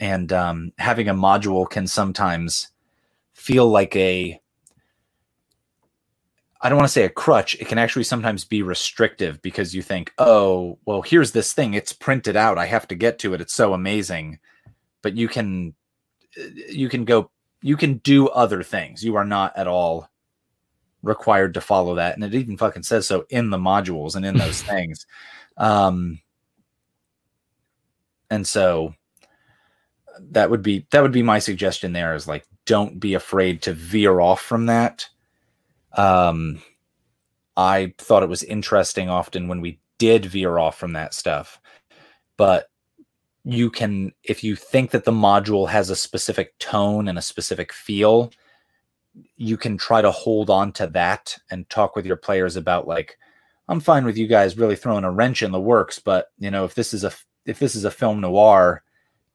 [0.00, 2.70] And um, having a module can sometimes
[3.34, 4.40] feel like a
[6.60, 7.54] I don't want to say a crutch.
[7.60, 11.74] It can actually sometimes be restrictive because you think, oh, well, here's this thing.
[11.74, 12.58] It's printed out.
[12.58, 13.40] I have to get to it.
[13.40, 14.40] It's so amazing.
[15.02, 15.74] But you can,
[16.68, 17.30] you can go,
[17.62, 19.04] you can do other things.
[19.04, 20.10] You are not at all
[21.02, 22.14] required to follow that.
[22.14, 25.06] And it even fucking says so in the modules and in those things.
[25.56, 26.20] Um,
[28.30, 28.94] and so
[30.30, 33.72] that would be, that would be my suggestion there is like, don't be afraid to
[33.72, 35.08] veer off from that.
[35.92, 36.60] Um,
[37.56, 41.60] I thought it was interesting often when we did veer off from that stuff,
[42.36, 42.68] but
[43.44, 47.72] you can, if you think that the module has a specific tone and a specific
[47.72, 48.32] feel,
[49.36, 53.18] you can try to hold on to that and talk with your players about like,
[53.68, 56.64] I'm fine with you guys really throwing a wrench in the works, but you know,
[56.64, 57.12] if this is a
[57.44, 58.82] if this is a film noir,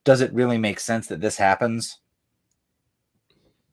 [0.03, 1.99] does it really make sense that this happens?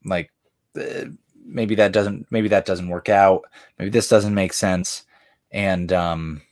[0.05, 0.31] Like,
[0.79, 1.07] uh,
[1.45, 3.43] maybe that doesn't maybe that doesn't work out.
[3.79, 5.05] Maybe this doesn't make sense,
[5.51, 6.43] and um,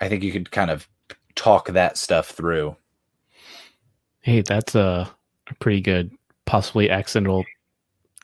[0.00, 0.88] I think you could kind of
[1.34, 2.76] talk that stuff through.
[4.20, 5.10] Hey, that's a
[5.60, 6.10] pretty good,
[6.46, 7.44] possibly accidental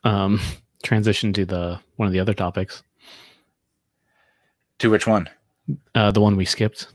[0.04, 0.40] um,
[0.82, 2.82] transition to the one of the other topics,
[4.78, 5.28] To which one?
[5.94, 6.88] uh, the one we skipped.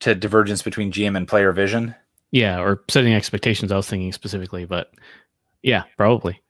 [0.00, 1.94] To divergence between GM and player vision.
[2.30, 3.72] Yeah, or setting expectations.
[3.72, 4.92] I was thinking specifically, but
[5.62, 6.40] yeah, probably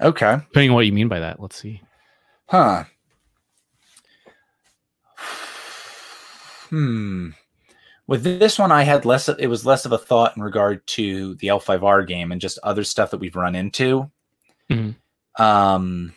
[0.00, 0.36] Okay.
[0.48, 1.40] depending on what you mean by that.
[1.40, 1.80] Let's see.
[2.46, 2.84] Huh.
[6.68, 7.30] Hmm.
[8.06, 9.28] With this one, I had less.
[9.28, 12.58] Of, it was less of a thought in regard to the L5R game and just
[12.62, 14.10] other stuff that we've run into.
[14.68, 14.96] Mhm.
[15.36, 16.14] Um,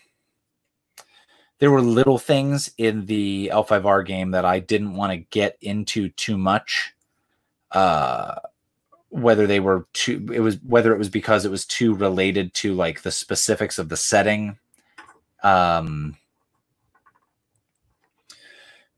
[1.59, 6.09] there were little things in the L5R game that I didn't want to get into
[6.09, 6.93] too much.
[7.71, 8.35] Uh,
[9.09, 12.73] whether they were too, it was whether it was because it was too related to
[12.73, 14.57] like the specifics of the setting.
[15.43, 16.17] Um,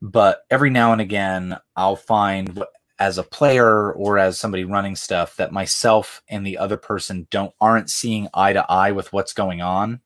[0.01, 2.63] but every now and again, I'll find
[2.97, 7.53] as a player or as somebody running stuff that myself and the other person don't
[7.59, 9.99] aren't seeing eye to eye with what's going on.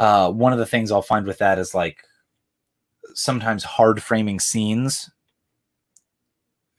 [0.00, 1.98] Uh, one of the things I'll find with that is like
[3.12, 5.10] sometimes hard framing scenes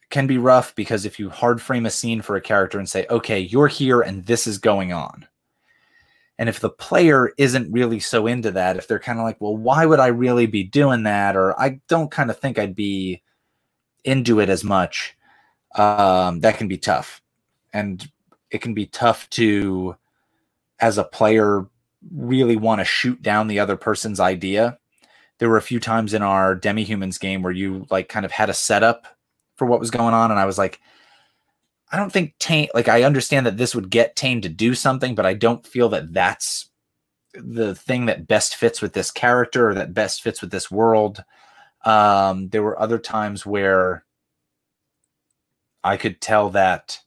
[0.10, 3.06] can be rough because if you hard frame a scene for a character and say,
[3.12, 5.28] okay, you're here and this is going on.
[6.40, 9.56] And if the player isn't really so into that, if they're kind of like, well,
[9.56, 11.36] why would I really be doing that?
[11.36, 13.22] Or I don't kind of think I'd be
[14.04, 15.16] into it as much,
[15.76, 17.22] um, that can be tough.
[17.72, 18.04] And
[18.50, 19.96] it can be tough to,
[20.80, 21.68] as a player,
[22.10, 24.78] really want to shoot down the other person's idea.
[25.40, 28.32] There were a few times in our Demi Humans game where you like kind of
[28.32, 29.08] had a setup
[29.56, 30.80] for what was going on, and I was like,
[31.92, 35.16] I don't think Tane like I understand that this would get Tane to do something,
[35.16, 36.70] but I don't feel that that's
[37.34, 41.24] the thing that best fits with this character or that best fits with this world.
[41.84, 44.06] Um, there were other times where
[45.84, 47.00] I could tell that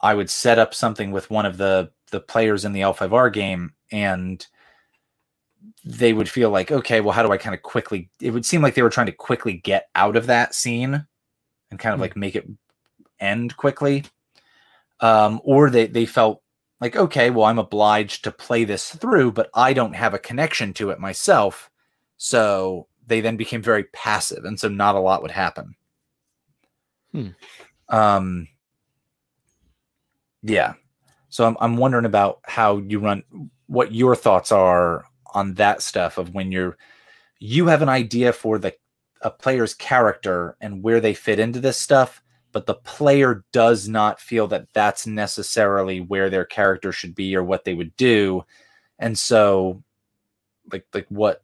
[0.00, 3.72] I would set up something with one of the the players in the L5R game
[3.90, 4.46] and
[5.84, 8.62] they would feel like, okay, well, how do I kind of quickly it would seem
[8.62, 11.06] like they were trying to quickly get out of that scene
[11.70, 12.00] and kind of Hmm.
[12.00, 12.48] like make it
[13.20, 14.04] end quickly.
[15.00, 16.42] Um, or they they felt
[16.80, 20.72] like, okay, well, I'm obliged to play this through, but I don't have a connection
[20.74, 21.70] to it myself.
[22.16, 25.74] So they then became very passive, and so not a lot would happen.
[27.12, 27.28] Hmm.
[27.88, 28.48] Um,
[30.42, 30.74] yeah.
[31.28, 33.22] So I'm I'm wondering about how you run,
[33.70, 35.04] what your thoughts are
[35.34, 36.76] on that stuff of when you're
[37.38, 38.74] you have an idea for the
[39.22, 44.20] a player's character and where they fit into this stuff, but the player does not
[44.20, 48.44] feel that that's necessarily where their character should be or what they would do,
[48.98, 49.82] and so
[50.72, 51.42] like like what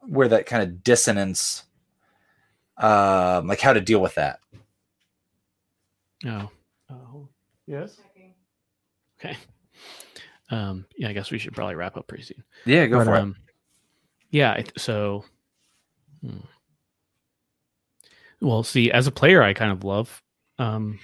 [0.00, 1.64] where that kind of dissonance
[2.78, 4.40] um like how to deal with that
[6.26, 6.50] Oh.
[6.90, 7.28] Oh.
[7.66, 7.96] Yes.
[9.18, 9.36] Okay.
[10.50, 12.42] Um, yeah, I guess we should probably wrap up pretty soon.
[12.64, 13.36] yeah go But, for it um,
[14.30, 14.52] Yeah.
[14.52, 15.24] I So,
[16.24, 16.38] hmm.
[18.40, 20.22] well, see, as a player, I kind of love
[20.58, 20.98] um,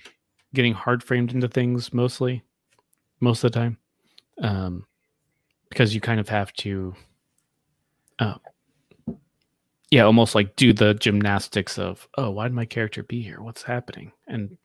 [0.54, 2.42] getting hard framed into things mostly,
[3.20, 3.78] most of the time,
[4.42, 4.84] um,
[5.68, 6.94] because you kind of have to,
[8.18, 8.34] uh,
[9.90, 13.40] yeah, almost like do the gymnastics of, oh, why did my character be here?
[13.40, 14.12] What's happening?
[14.26, 14.58] And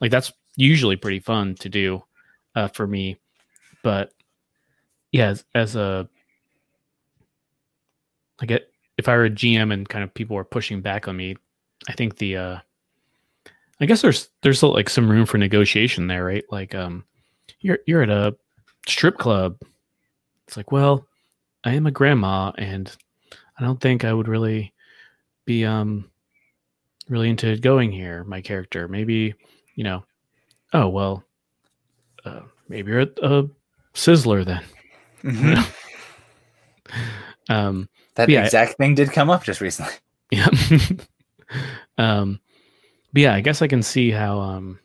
[0.00, 2.02] like that's usually pretty fun to do
[2.54, 3.18] uh, for me,
[3.82, 4.12] but
[5.12, 6.08] yeah, as, as a
[8.40, 8.50] like
[8.98, 11.36] if I were a GM and kind of people were pushing back on me,
[11.88, 12.58] I think the uh
[13.80, 16.44] I guess there's there's like some room for negotiation there, right?
[16.50, 17.04] Like um
[17.60, 18.36] you're you're at a
[18.86, 19.58] strip club.
[20.48, 21.06] It's like, well,
[21.64, 22.94] I am a grandma and
[23.58, 24.72] I don't think I would really
[25.44, 26.10] be um
[27.08, 28.88] really into going here, my character.
[28.88, 29.34] Maybe,
[29.74, 30.04] you know,
[30.72, 31.24] oh well
[32.24, 33.48] uh, maybe you're a, a
[33.94, 34.62] sizzler then.
[35.22, 35.64] Mhm.
[37.48, 39.92] Um that Yeah, exact thing did come up just recently
[40.30, 40.48] Yeah.
[41.98, 42.38] um
[43.12, 44.78] but yeah, I guess I can see how um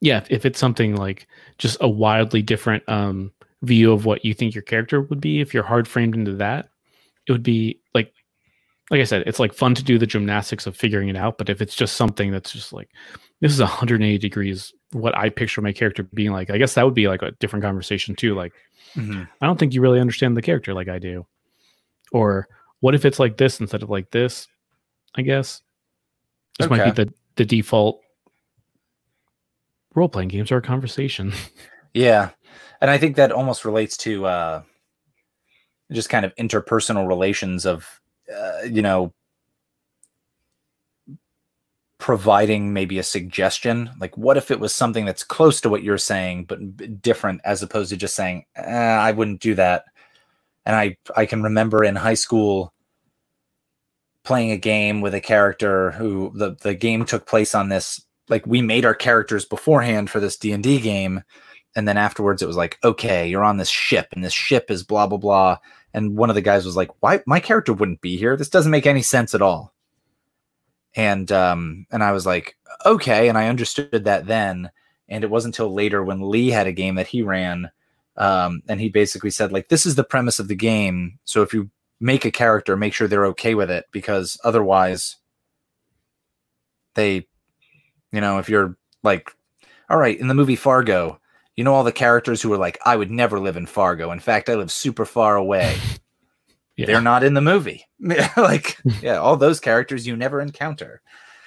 [0.00, 1.26] yeah, if, if it's something like
[1.58, 3.32] just a wildly different um
[3.62, 6.68] view of what you think your character would be if you're hard framed into that,
[7.28, 7.80] it would be
[8.90, 11.48] like I said, it's like fun to do the gymnastics of figuring it out, but
[11.48, 12.90] if it's just something that's just like
[13.40, 16.94] this is 180 degrees what I picture my character being like, I guess that would
[16.94, 18.34] be like a different conversation too.
[18.34, 18.52] Like
[18.94, 19.28] Mhm.
[19.40, 21.26] I don't think you really understand the character like I do.
[22.12, 22.48] Or
[22.80, 24.46] what if it's like this instead of like this?
[25.16, 25.60] I guess
[26.58, 28.00] this might be the the default
[29.94, 31.32] role playing games are a conversation.
[31.94, 32.30] Yeah.
[32.82, 34.62] And I think that almost relates to uh
[35.90, 37.88] just kind of interpersonal relations of
[38.34, 39.12] uh, you know
[41.98, 43.90] providing maybe a suggestion?
[43.98, 47.62] Like what if it was something that's close to what you're saying but different as
[47.62, 49.84] opposed to just saying eh, I wouldn't do that.
[50.64, 52.72] And I I can remember in high school
[54.26, 58.44] playing a game with a character who the the game took place on this like
[58.44, 61.22] we made our characters beforehand for this D&D game
[61.76, 64.82] and then afterwards it was like okay you're on this ship and this ship is
[64.82, 65.58] blah blah blah
[65.94, 68.36] and one of the guys was like why my character wouldn't be here.
[68.36, 69.72] This doesn't make any sense at all.
[70.94, 74.70] And um and I was like, okay, and I understood that then,
[75.08, 77.70] and it wasn't until later when Lee had a game that he ran,
[78.16, 81.52] um, and he basically said like, this is the premise of the game, so if
[81.52, 81.70] you
[82.00, 85.16] make a character, make sure they're okay with it because otherwise,
[86.94, 87.26] they,
[88.12, 89.30] you know, if you're like,
[89.88, 91.20] all right, in the movie Fargo,
[91.56, 94.12] you know all the characters who are like, I would never live in Fargo.
[94.12, 95.76] In fact, I live super far away.
[96.76, 96.84] Yeah.
[96.84, 97.86] They're not in the movie.
[98.36, 101.00] like, yeah, all those characters you never encounter.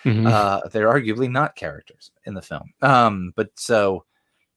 [0.04, 0.28] Mhm.
[0.28, 2.74] Uh, they're arguably not characters in the film.
[2.82, 4.06] Um, but so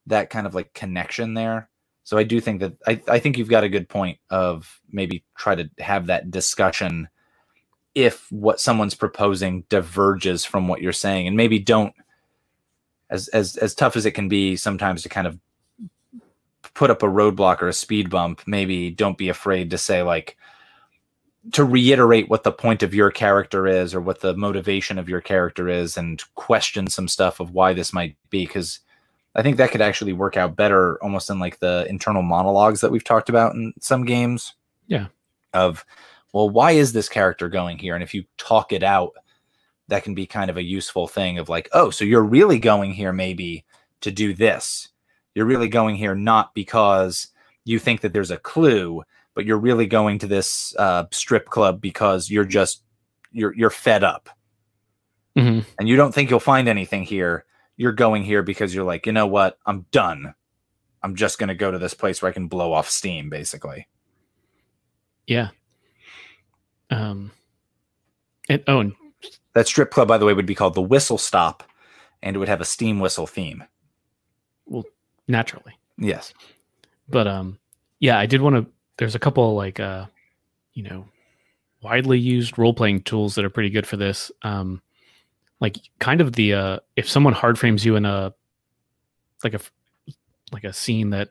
[0.07, 1.69] that kind of like connection there.
[2.05, 5.25] So I do think that I, I think you've got a good point of maybe
[5.37, 7.09] try to have that discussion
[7.95, 11.95] if what someone's proposing diverges from what you're saying and maybe don't
[13.13, 15.39] as as as tough as it can be sometimes to kind of
[16.75, 20.37] put up a roadblock or a speed bump maybe don't be afraid to say like
[21.53, 25.21] to reiterate what the point of your character is or what the motivation of your
[25.21, 28.81] character is and question some stuff of why this might be because
[29.35, 32.91] i think that could actually work out better almost in like the internal monologues that
[32.91, 34.55] we've talked about in some games
[34.87, 35.09] Yeah.
[35.53, 35.85] of
[36.33, 39.13] well why is this character going here and if you talk it out
[39.89, 42.93] that can be kind of a useful thing of like oh so you're really going
[42.93, 43.65] here maybe
[44.01, 44.89] to do this
[45.35, 47.29] you're really going here not because
[47.65, 49.03] you think that there's a clue
[49.35, 52.83] but you're really going to this uh, strip club because you're just
[53.33, 54.29] you're you're fed up
[55.37, 55.65] Mhm.
[55.79, 57.45] and you don't think you'll find anything here
[57.79, 60.35] you're going here because you're like you know what i'm done
[61.03, 63.89] i'm just going to go to this place where i can blow off steam basically
[65.27, 65.49] Yeah.
[66.91, 67.31] Um.
[68.51, 68.93] And oh, and
[69.55, 71.63] that strip club by the way would be called the whistle stop
[72.23, 73.65] and it would have a steam whistle theme
[74.67, 74.85] Well,
[75.29, 76.33] naturally, yes
[77.09, 77.59] but um,
[78.01, 78.67] yeah, I did want to.
[78.97, 80.07] There's a couple like uh,
[80.73, 81.07] you know,
[81.83, 84.33] widely used role playing tools that are pretty good for this.
[84.43, 84.83] Um,
[85.61, 88.35] like kind of the uh, if someone hard frames you in a
[89.45, 89.61] like a
[90.51, 91.31] like a scene that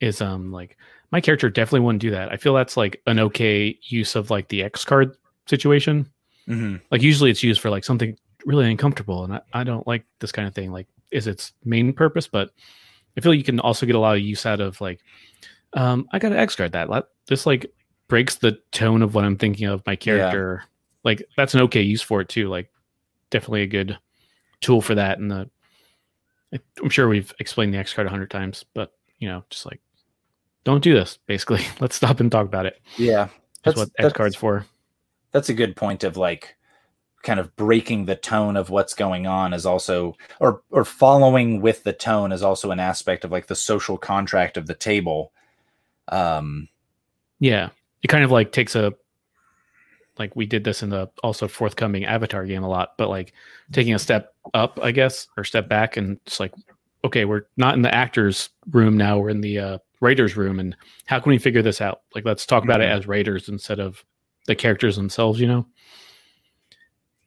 [0.00, 0.76] is um like
[1.10, 2.32] my character definitely wouldn't do that.
[2.32, 5.16] I feel that's like an okay use of like the X card
[5.46, 6.08] situation.
[6.48, 6.76] Mm-hmm.
[6.90, 10.32] like usually it's used for like something really uncomfortable and I, I don't like this
[10.32, 12.50] kind of thing like is its main purpose but
[13.16, 15.00] i feel like you can also get a lot of use out of like
[15.74, 16.88] um i gotta x card that
[17.26, 17.70] this like
[18.08, 20.64] breaks the tone of what i'm thinking of my character.
[21.04, 22.48] Like that's an okay use for it too.
[22.48, 22.70] Like
[23.30, 23.98] definitely a good
[24.60, 25.48] tool for that and the
[26.82, 29.80] i'm sure we've explained the x card a hundred times but you know just like
[30.64, 31.64] don't do this basically.
[31.80, 32.80] Let's stop and talk about it.
[32.96, 33.28] Yeah.
[33.64, 34.66] That's what x cards for
[35.32, 36.56] that's a good point of like
[37.22, 41.82] kind of breaking the tone of what's going on is also or or following with
[41.82, 45.32] the tone is also an aspect of like the social contract of the table
[46.08, 46.68] um
[47.40, 47.70] Yeah,
[48.02, 48.94] it kind of like takes a
[50.18, 53.32] like we did this in the also forthcoming Avatar game a lot, but like
[53.72, 56.52] taking a step up, I guess, or step back, and it's like,
[57.04, 60.76] okay, we're not in the actors' room now; we're in the uh, writers' room, and
[61.06, 62.02] how can we figure this out?
[62.16, 62.98] Like, let's talk about it Mhm.
[62.98, 64.04] as writers instead of
[64.48, 65.38] the characters themselves.
[65.38, 65.66] You know,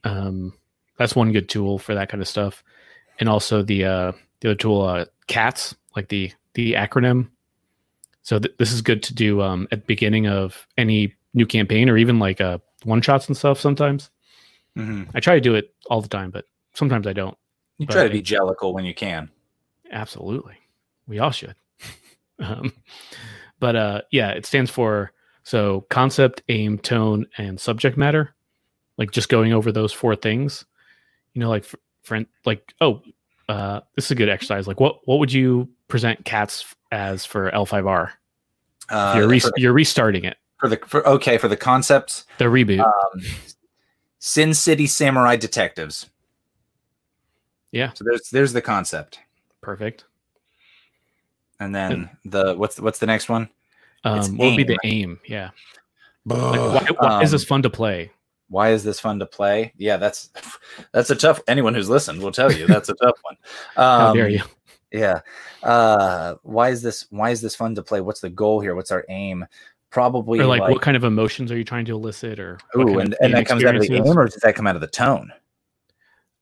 [0.03, 0.53] um,
[0.97, 2.61] that's one good tool for that kind of stuff,
[3.19, 4.11] and also the uh,
[4.41, 7.29] the other tool, uh, CATS, like the the acronym
[8.23, 11.89] so th- this is good to do um, at the beginning of any new campaign
[11.89, 13.59] or even like uh, one shots and stuff.
[13.59, 14.09] Sometimes
[14.77, 15.07] mhm.
[15.15, 17.37] I try to do it all the time, but sometimes I don't.
[17.77, 19.29] you But try to be it- Jellicle when you can
[19.91, 20.55] Absolutely,
[21.07, 21.55] we all should.
[22.39, 22.71] um,
[23.59, 25.11] but uh, yeah, it stands for
[25.43, 28.33] so concept, aim, tone, and subject matter.
[28.97, 30.65] Like just going over those four things.
[31.33, 31.65] You know, like
[32.03, 33.01] for like oh,
[33.49, 34.67] uh, this is a good exercise.
[34.67, 38.11] Like what what would you present cats as for L5R?
[38.89, 40.37] uh, you're, re- for, you're restarting it.
[40.59, 42.81] for the for okay for the concepts The reboot.
[42.83, 43.21] um
[44.19, 46.09] sin city samurai detectives
[47.71, 47.91] Yeah.
[47.93, 49.19] so there's there's the concept
[49.61, 50.03] Perfect.
[51.59, 53.49] and then the what's what's the next one
[54.03, 54.93] Um, what would be the right?
[54.93, 55.19] aim?
[55.25, 55.51] Yeah.
[56.25, 58.11] Like, why, why is this Um, fun to play?
[58.49, 60.29] why is this fun to play yeah that's
[60.91, 63.37] that's a tough anyone who's listened will tell you that's a tough one
[63.75, 64.41] How um, dare you?
[64.91, 65.21] yeah
[65.63, 68.91] uh why is this why is this fun to play what's the goal here what's
[68.91, 69.45] our aim
[69.89, 72.39] probably Or like, like, what kind of emotions are you trying to elicit?
[72.41, 74.11] Or what ooh, kind and, of and that comes out of the experiences?
[74.11, 75.31] aim or does that come out of the tone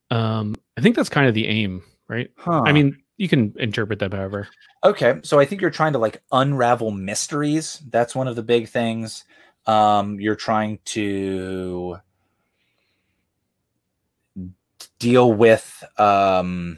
[0.09, 2.31] Um, I think that's kind of the aim, right?
[2.37, 4.47] huh I mean, you can interpret that however.
[4.83, 8.67] okay so i think you're trying to like unravel mysteries that's one of the big
[8.67, 9.25] things
[9.67, 11.97] um you're trying to
[14.97, 16.77] deal with um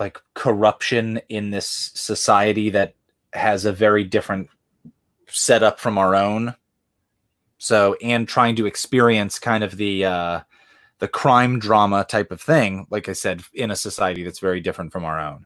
[0.00, 2.94] like corruption in this society that
[3.32, 4.48] has a very different
[5.28, 6.54] setup from our own
[7.58, 10.40] so and trying to experience kind of the uh
[10.98, 12.86] the crime drama type of thing.
[12.90, 15.44] Like I said, in a society that's very different from our own.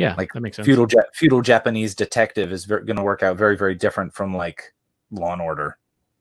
[0.00, 0.66] Yeah, Like, that makes sense.
[0.66, 4.72] Feudal ja- feudal Japanese detective is going to work out very very different from like
[5.10, 5.76] Law and Order.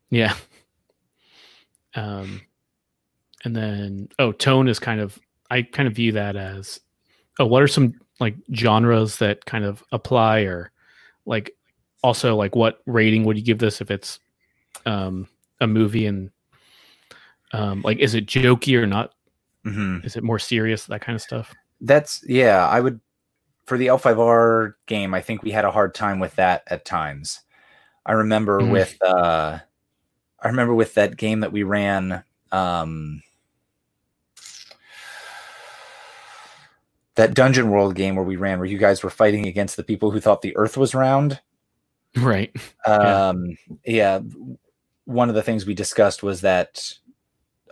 [0.10, 0.36] Yeah.
[1.96, 2.42] Um,
[3.46, 5.18] and then oh, tone is kind of
[5.50, 6.80] I kind of view that as
[7.40, 10.72] oh, what are some like genres that kind of apply or
[11.26, 11.56] like
[12.04, 14.20] also like what rating would you give this if it's
[14.86, 15.28] um
[15.62, 16.32] a movie and
[17.54, 19.14] um like is it jokey or not?
[19.64, 20.86] hmm Is it more serious?
[20.86, 21.56] That kind of stuff.
[21.82, 22.68] That's yeah.
[22.68, 23.00] I would
[23.70, 25.14] for the L5R game.
[25.14, 27.40] I think we had a hard time with that at times.
[28.06, 28.72] I remember Mhm.
[28.72, 29.60] with uh,
[30.42, 32.24] I remember with that game that we ran.
[32.52, 33.22] Um,
[37.16, 40.10] that Dungeon World game where we ran, where you guys were fighting against the people
[40.12, 41.40] who thought the Earth was round.
[42.16, 42.52] Right.
[42.88, 43.28] Yeah.
[43.28, 44.20] Um, yeah.
[45.06, 46.94] One of the things we discussed was that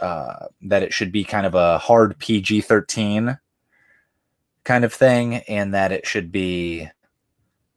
[0.02, 3.40] uh, that it should be kind of a hard PG thirteen
[4.68, 6.88] kind of thing, and that it should be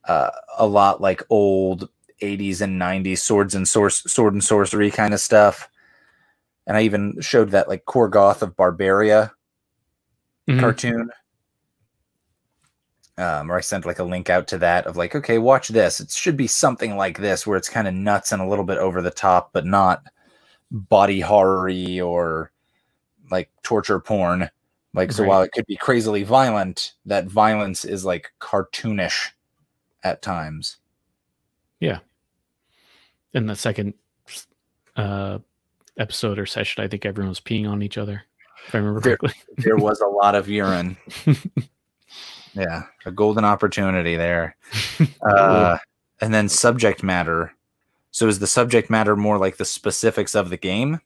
[0.04, 1.88] uh, a lot like old
[2.20, 5.70] '80s and '90s swords and source sword and sorcery kind of stuff.
[6.66, 9.30] And I even showed that like Korgoth of Barbaria
[10.48, 10.60] Mhm.
[10.60, 11.10] cartoon.
[13.18, 16.00] Um, or I sent like a link out to that of like, okay, watch this.
[16.00, 18.78] It should be something like this, where it's kind of nuts and a little bit
[18.78, 20.02] over the top, but not
[20.70, 21.70] body horror
[22.02, 22.50] or
[23.30, 24.50] like torture porn.
[24.92, 25.28] Like, so Right.
[25.28, 29.28] while it could be crazily violent, that violence is like cartoonish
[30.02, 30.78] at times.
[31.78, 31.98] Yeah.
[33.32, 33.94] In the second
[34.96, 35.38] uh
[35.98, 38.22] episode or session, I think everyone was peeing on each other.
[38.66, 39.40] If I remember There- correctly.
[39.58, 40.96] There was a lot of urine.
[42.54, 44.56] yeah, a golden opportunity there.
[45.22, 45.78] Uh,
[46.20, 47.54] and then subject matter.
[48.10, 51.00] So is the subject matter more like the specifics of the game?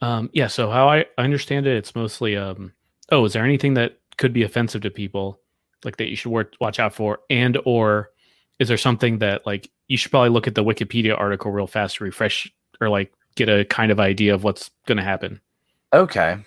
[0.00, 0.48] Um, yeah.
[0.48, 2.72] So how I I understand it, it's mostly um.
[3.12, 5.40] Oh, is there anything that could be offensive to people,
[5.84, 8.10] like that you should work, watch out for, and or
[8.58, 11.96] is there something that like you should probably look at the Wikipedia article real fast
[11.96, 12.50] to refresh
[12.80, 15.40] or like get a kind of idea of what's going to happen.
[15.92, 16.38] Okay.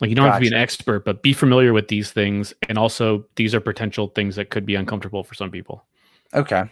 [0.00, 2.76] Like you don't have to be an expert, but be familiar with these things, and
[2.76, 5.84] also these are potential things that could be uncomfortable for some people.
[6.34, 6.64] Okay.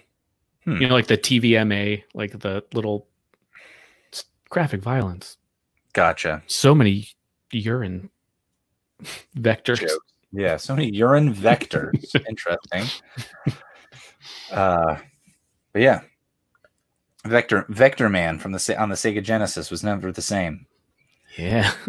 [0.64, 0.76] Hmm.
[0.76, 3.06] You know, like the TVMA, like the little
[4.50, 5.38] graphic violence.
[5.94, 6.42] Gotcha.
[6.46, 7.08] So many
[7.52, 8.10] urine
[9.36, 9.80] vectors.
[9.80, 9.98] Jokes.
[10.32, 10.56] Yeah.
[10.56, 12.14] So many urine vectors.
[12.28, 12.84] Interesting.
[14.50, 14.96] Uh,
[15.72, 16.00] but yeah.
[17.24, 20.66] Vector Vectorman from the on the Sega Genesis was never the same.
[21.36, 21.72] Yeah.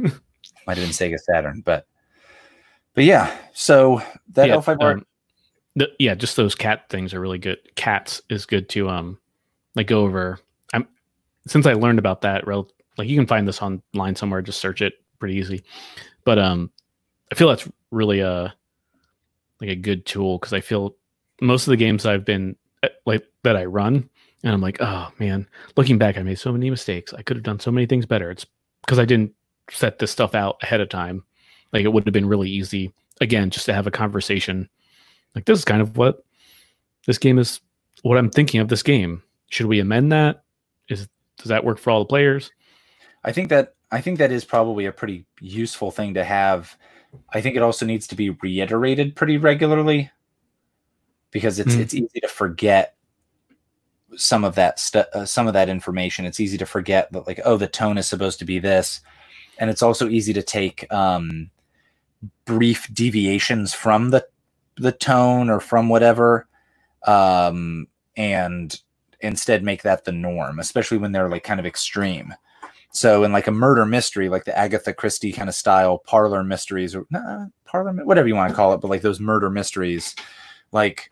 [0.67, 1.87] Might have been Sega Saturn, but
[2.93, 3.35] but yeah.
[3.53, 5.05] So that yeah, L5R um,
[5.75, 7.57] the, yeah, just those cat things are really good.
[7.75, 9.17] Cats is good to um
[9.75, 10.39] like go over.
[10.73, 10.87] I'm
[11.47, 14.41] since I learned about that, rel- like you can find this online somewhere.
[14.41, 15.63] Just search it, pretty easy.
[16.25, 16.71] But um,
[17.33, 18.53] I feel that's really a
[19.59, 20.95] like a good tool because I feel
[21.41, 24.07] most of the games I've been eh, like that I run,
[24.43, 27.11] and I'm like, oh man, looking back, I made so many mistakes.
[27.11, 28.29] I could have done so many things better.
[28.29, 28.45] It's
[28.81, 29.33] because I didn't
[29.71, 31.23] set this stuff out ahead of time.
[31.71, 34.69] Like it would have been really easy again just to have a conversation
[35.35, 36.25] like this is kind of what
[37.05, 37.61] this game is
[38.01, 40.43] what i'm thinking of this game should we amend that
[40.89, 41.07] is
[41.37, 42.51] does that work for all the players
[43.23, 46.77] I think that I think that is probably a pretty useful thing to have.
[47.33, 50.11] I think it also needs to be reiterated pretty regularly
[51.31, 51.81] because it's Hmm.
[51.81, 52.95] it's easy to forget
[54.15, 56.25] some of that stuff, uh, some of that information.
[56.25, 59.01] It's easy to forget that like oh the tone is supposed to be this,
[59.57, 61.49] and it's also easy to take um,
[62.45, 64.25] brief deviations from the
[64.77, 66.47] the tone or from whatever,
[67.07, 68.79] um, and
[69.21, 72.33] instead make that the norm, especially when they're like kind of extreme.
[72.93, 76.95] So in like a murder mystery, like the Agatha Christie kind of style parlor mysteries
[76.95, 80.15] or nah, parlor, whatever you want to call it, but like those murder mysteries,
[80.71, 81.11] like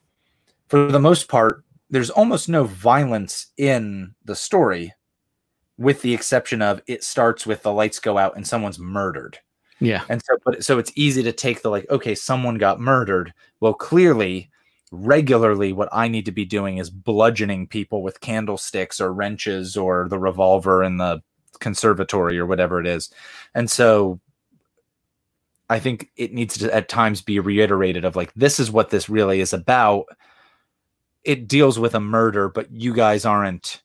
[0.68, 4.94] for the most part, there's almost no violence in the story,
[5.78, 9.40] with the exception of it starts with the lights go out and someone's murdered.
[9.80, 13.34] yeah And so, but so it's easy to take the like, okay, someone got murdered.
[13.60, 14.52] Well, clearly,
[14.92, 20.08] regularly, what I need to be doing is bludgeoning people with candlesticks or wrenches or
[20.08, 21.24] the revolver in the
[21.62, 23.10] conservatory or whatever it is.
[23.56, 24.20] And so,
[25.70, 29.08] I think it needs to at times be reiterated of like, this is what this
[29.08, 30.08] really is about.
[31.24, 33.82] It deals with a murder, but you guys aren't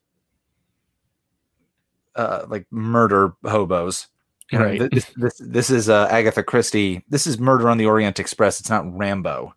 [2.16, 4.08] uh, like murder hobos.
[4.50, 4.78] You Right.
[4.78, 7.04] th- this, this this is uh, Agatha Christie.
[7.08, 8.58] This is Murder on the Orient Express.
[8.60, 9.54] It's not Rambo.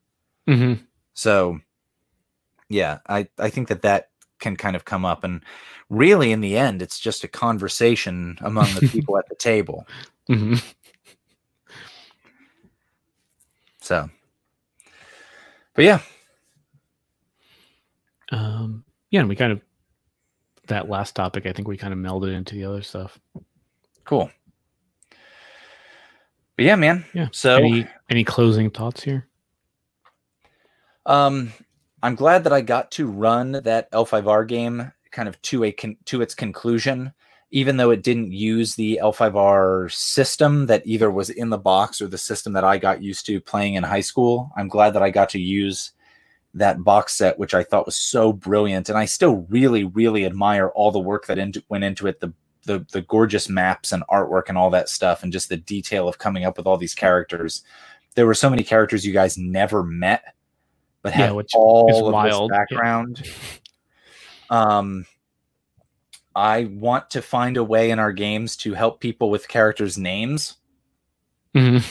[0.47, 0.73] hmm
[1.13, 1.59] So,
[2.69, 4.08] yeah, I I think that that
[4.39, 5.43] can kind of come up and
[5.89, 9.85] really in the end it's just a conversation among the people at the table
[10.29, 10.63] Mhm.
[13.81, 14.09] so
[15.73, 15.99] but yeah
[18.31, 19.59] Um, yeah, and we kind of
[20.67, 21.47] that last topic.
[21.47, 23.19] I think we kind of melded into the other stuff.
[24.05, 24.29] cool
[26.55, 27.29] but yeah man Yeah.
[27.31, 29.27] so any any closing thoughts here?
[31.07, 31.51] Um,
[32.01, 35.97] I'm glad that I got to run that L5R game kind of to a con-
[36.05, 37.13] to its conclusion,
[37.51, 42.07] even though it didn't use the L5R system that either was in the box or
[42.07, 44.51] the system that I got used to playing in high school.
[44.55, 45.91] I'm glad that I got to use
[46.53, 50.69] that box set, which I thought was so brilliant, and I still really, really admire
[50.69, 52.19] all the work that into, went into it.
[52.19, 52.33] The
[52.65, 56.17] the the gorgeous maps and artwork and all that stuff, and just the detail of
[56.17, 57.63] coming up with all these characters.
[58.15, 60.23] There were so many characters you guys never met,
[61.01, 62.51] but Yeah, had which all is of wild.
[62.51, 62.57] this Yeah.
[62.77, 63.23] background.
[64.49, 65.05] Um,
[66.35, 70.57] I want to find a way in our games to help people with characters' names.
[71.55, 71.83] Mhm.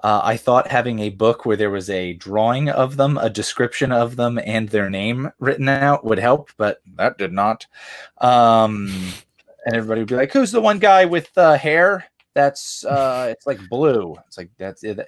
[0.00, 3.90] Uh, I thought having a book where there was a drawing of them, a description
[3.92, 7.66] of them, and their name written out would help, but that did not.
[8.18, 8.90] Um,
[9.64, 12.04] and everybody would be like, "Who's the one guy with uh, hair?
[12.34, 14.14] That's uh, it's like blue.
[14.26, 14.98] It's like that's it."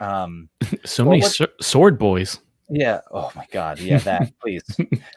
[0.00, 0.48] Um,
[0.84, 1.24] So Well, many
[1.60, 2.38] sword boys.
[2.68, 3.00] Yeah.
[3.10, 3.80] Oh my God.
[3.80, 4.62] Yeah, that please.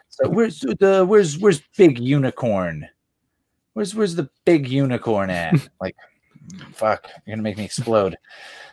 [0.10, 2.88] so where's the where's where's big unicorn?
[3.74, 5.56] Where's where's the big unicorn at?
[5.82, 5.96] Like,
[6.74, 8.18] fuck, you're gonna make me explode.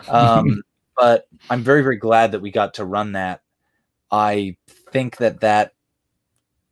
[0.09, 0.63] Um,
[0.97, 3.43] but I'm very very glad that we got to run that.
[4.11, 4.57] I
[4.93, 5.75] think that that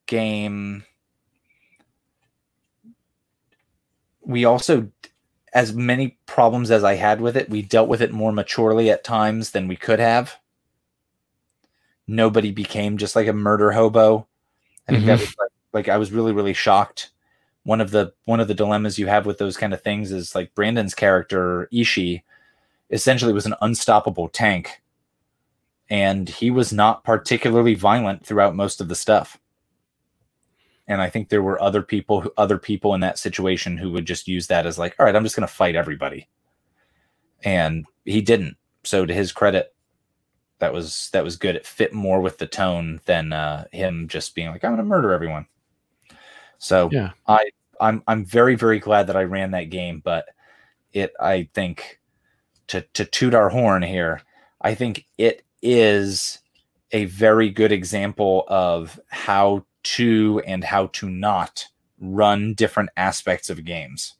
[0.06, 0.84] game.
[4.22, 4.90] We also,
[5.52, 9.04] as many problems as I had with it, we dealt with it more maturely at
[9.04, 10.36] times than we could have
[12.06, 14.26] nobody became just like a murder hobo.
[14.88, 15.22] I think that mm-hmm.
[15.22, 17.10] was like, like I was really really shocked.
[17.64, 20.34] One of the one of the dilemmas you have with those kind of things is
[20.34, 22.24] like Brandon's character Ishi
[22.90, 24.80] essentially was an unstoppable tank
[25.88, 29.38] and he was not particularly violent throughout most of the stuff.
[30.88, 34.06] And I think there were other people who other people in that situation who would
[34.06, 36.28] just use that as like, all right, I'm just going to fight everybody.
[37.42, 38.56] And he didn't.
[38.84, 39.74] So to his credit,
[40.58, 41.56] that was that was good.
[41.56, 44.84] It fit more with the tone than uh, him just being like, "I'm going to
[44.84, 45.46] murder everyone."
[46.58, 47.10] So Yeah.
[47.26, 47.50] I
[47.80, 50.26] I'm I'm very very glad that I ran that game, but
[50.92, 52.00] it I think
[52.68, 54.22] to to toot our horn here,
[54.60, 56.38] I think it is
[56.92, 61.66] a very good example of how to and how to not
[62.00, 64.14] run different aspects of games.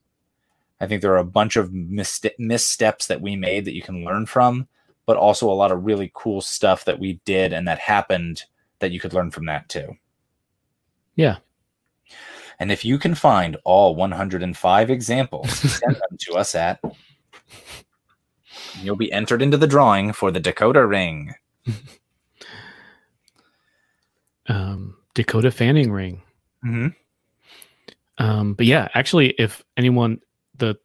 [0.81, 4.05] I think there are a bunch of misste- missteps that we made that you can
[4.05, 4.69] learn from,
[5.07, 8.45] but also a lot of really cool stuff that we did and that happened
[8.81, 9.97] that you could learn from that too.
[11.15, 11.39] Yeah.
[12.59, 16.81] And if you can find all 105 examples, send them to us at.
[18.83, 21.35] You'll be entered into the drawing for the Dakota Ring.
[24.49, 26.23] Um, Dakota Fanning ring.
[26.65, 26.89] Mm-hmm.
[28.19, 30.21] Um, but yeah, actually, if anyone,
[30.57, 30.77] the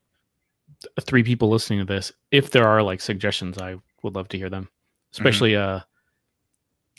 [1.02, 4.50] three people listening to this, if there are like suggestions, I would love to hear
[4.50, 4.70] them.
[5.14, 5.82] Especially uh,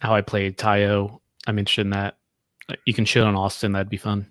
[0.00, 1.20] how I played Tayo.
[1.46, 2.18] I'm interested in that.
[2.68, 3.72] Uh, You can shit on Austin.
[3.72, 4.26] That'd be fun.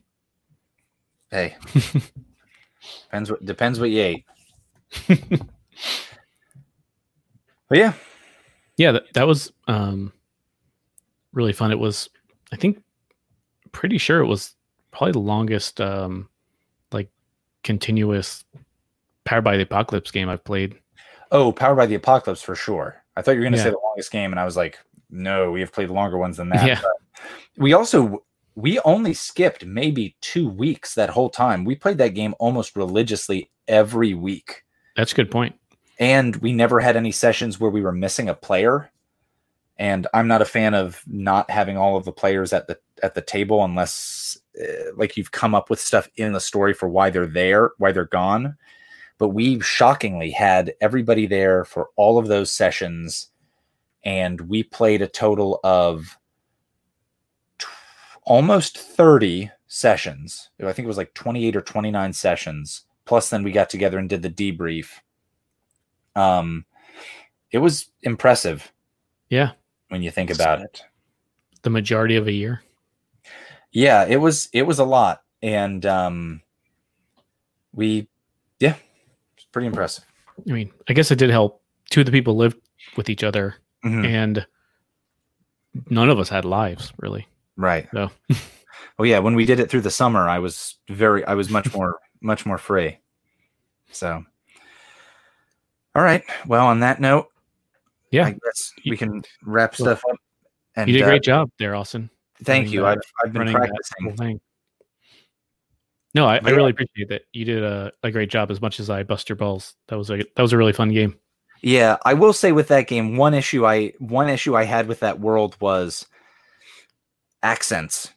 [1.30, 1.56] Hey,
[3.03, 4.26] depends what depends what you ate.
[5.07, 5.48] but
[7.72, 7.93] yeah,
[8.77, 10.11] yeah, that, that was um,
[11.31, 11.72] really fun.
[11.72, 12.10] It was,
[12.52, 12.84] I think,
[13.72, 14.56] pretty sure it was
[14.91, 16.27] probably the longest um,
[16.91, 17.10] like
[17.64, 18.43] continuous
[19.23, 20.80] Powered by the Apocalypse game I've played.
[21.32, 23.02] Oh, Powered by the Apocalypse for sure.
[23.16, 23.64] I thought you were going to Yeah.
[23.66, 24.78] say the longest game, and I was like,
[25.10, 26.66] no, we have played longer ones than that.
[26.68, 26.80] Yeah.
[26.82, 26.94] But
[27.58, 28.24] we also
[28.56, 31.64] we only skipped maybe two weeks that whole time.
[31.64, 34.64] We played that game almost religiously every week,
[34.98, 35.56] That's a good point.
[35.99, 38.91] and we never had any sessions where we were missing a player.
[39.78, 43.16] And I'm not a fan of not having all of the players at the at
[43.16, 47.10] the table unless uh, like you've come up with stuff in the story for why
[47.10, 48.58] they're there, why they're gone.
[49.22, 53.30] But we shockingly had everybody there for all of those sessions,
[54.03, 56.18] and we played a total of
[57.60, 57.68] t-
[58.23, 60.49] almost 30 sessions.
[60.60, 62.85] I think it was like 28 or 29 sessions.
[63.06, 64.88] Plus, then we got together and did the debrief.
[66.15, 66.65] Um,
[67.52, 68.73] it was impressive
[69.30, 69.52] Yeah,
[69.89, 70.81] when you think about it.
[71.61, 72.64] the majority of a year.
[73.72, 76.41] Yeah, it was it was a lot, and um,
[77.72, 78.07] we,
[79.52, 80.06] pretty impressive.
[80.49, 81.61] I mean, I guess it did help.
[81.90, 82.57] Two of the people lived
[82.95, 83.56] with each other,
[83.86, 84.06] Mhm.
[84.06, 84.48] and
[85.90, 87.28] none of us had lives really.
[87.57, 87.88] Right.
[87.94, 88.10] So
[88.98, 91.73] well, yeah, when we did it through the summer, I was very, I was much
[91.76, 92.98] more, much more free.
[93.91, 94.23] So,
[95.95, 96.23] all right.
[96.48, 97.28] Well, on that note,
[98.11, 98.28] Yeah.
[98.28, 100.18] I guess we can wrap Well, stuff up.
[100.76, 102.10] And you did a uh, great job there, Austin.
[102.44, 102.86] Thank you.
[102.86, 104.40] I've, I've been practicing.
[106.13, 107.21] No, I, I really appreciate that.
[107.31, 109.75] You did a, a great job as much as I bust your balls.
[109.88, 111.17] That was a that was a really fun game.
[111.61, 114.99] Yeah, I will say with that game, one issue I one issue I had with
[115.01, 116.05] that world was
[117.43, 118.09] accents.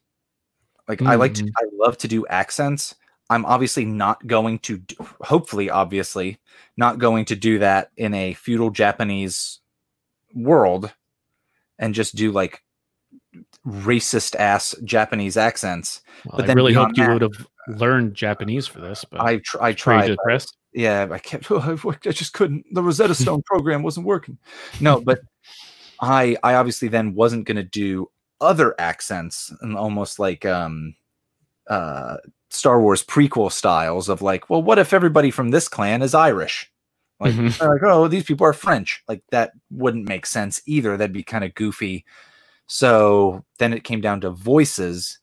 [0.88, 1.50] Like I like to, Mhm.
[1.56, 2.94] I love to do accents.
[3.30, 6.38] I'm obviously not going to, do, hopefully, obviously,
[6.76, 9.60] not going to do that in a feudal Japanese
[10.34, 10.92] world,
[11.78, 12.62] and just do like
[13.66, 16.02] racist ass Japanese accents.
[16.26, 19.62] Well, But I really hoped you would have learned Japanese for this, but I tr-
[19.62, 20.16] I tried.
[20.26, 21.50] but- yeah, I kept.
[21.50, 21.76] I
[22.10, 22.64] just couldn't.
[22.72, 24.38] The Rosetta Stone program wasn't working.
[24.80, 25.20] No, but
[26.00, 28.10] I I obviously then wasn't going to do
[28.40, 30.94] other accents and almost like um
[31.70, 32.16] uh
[32.50, 36.70] Star Wars prequel styles of like, well, what if everybody from this clan is Irish?
[37.20, 37.60] Like, Mhm.
[37.60, 39.02] like, oh, these people are French.
[39.08, 40.96] Like that wouldn't make sense either.
[40.96, 42.04] That'd be kind of goofy.
[42.66, 45.18] So then it came down to voices,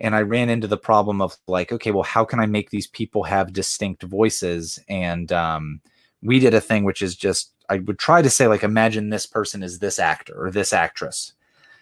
[0.00, 2.86] and I ran into the problem of like, okay, well, how can I make these
[2.86, 4.78] people have distinct voices?
[4.88, 5.80] And um,
[6.22, 9.26] we did a thing which is just I would try to say like, imagine this
[9.26, 11.32] person is this actor or this actress,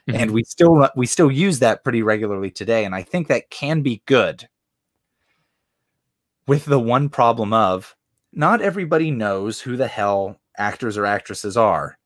[0.06, 3.82] and we still we still use that pretty regularly today, and I think that can
[3.82, 4.48] be good.
[6.46, 7.96] With the one problem of
[8.32, 11.98] not everybody knows who the hell actors or actresses are.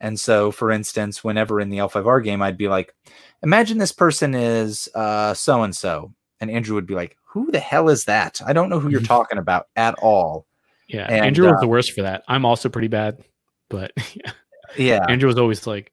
[0.00, 2.94] And so, for instance, whenever in the L5R game, I'd be like,
[3.42, 6.12] imagine this person is uh, so and so.
[6.40, 8.40] And Andrew would be like, who the hell is that?
[8.46, 10.46] I don't know who you're talking about at all.
[10.88, 12.22] Yeah, And, Andrew was uh, the worst for that.
[12.28, 13.22] I'm also pretty bad,
[13.68, 13.92] but
[14.76, 15.04] Yeah.
[15.08, 15.92] Andrew was always like,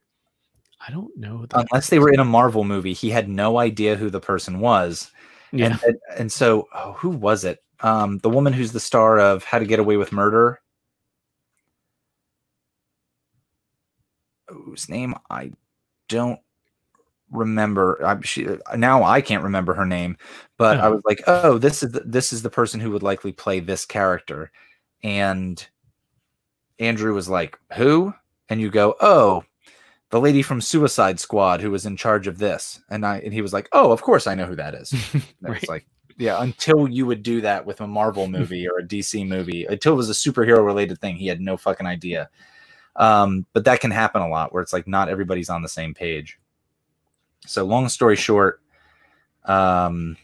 [0.88, 1.46] I don't know.
[1.48, 4.60] that Unless they were in a Marvel movie, he had no idea who the person
[4.60, 5.12] was.
[5.52, 7.60] Yeah, And, and, and so, oh, who was it?
[7.82, 10.62] Um, the woman who's the star of How to Get Away with Murder.
[14.48, 15.52] Whose name I
[16.10, 16.40] don't
[17.32, 18.04] remember.
[18.06, 20.18] I, she, now I can't remember her name,
[20.58, 20.94] but I Oh.
[20.96, 23.86] was like, oh, this is the, this is the person who would likely play this
[23.86, 24.52] character,
[25.04, 25.66] and
[26.80, 28.14] Andrew was like, who?
[28.50, 29.44] And you go, oh,
[30.12, 33.42] the lady from Suicide Squad who was in charge of this, and I and he
[33.42, 34.94] was like, oh, of course I know who that is.
[35.14, 35.86] And I was like,
[36.18, 39.94] yeah, until you would do that with a Marvel movie or a DC movie, until
[39.94, 42.30] it was a superhero related thing, he had no fucking idea.
[42.96, 45.94] Um, but that can happen a lot where it's like not everybody's on the same
[45.94, 46.40] page.
[47.46, 48.62] So, long story short,
[49.44, 50.18] um,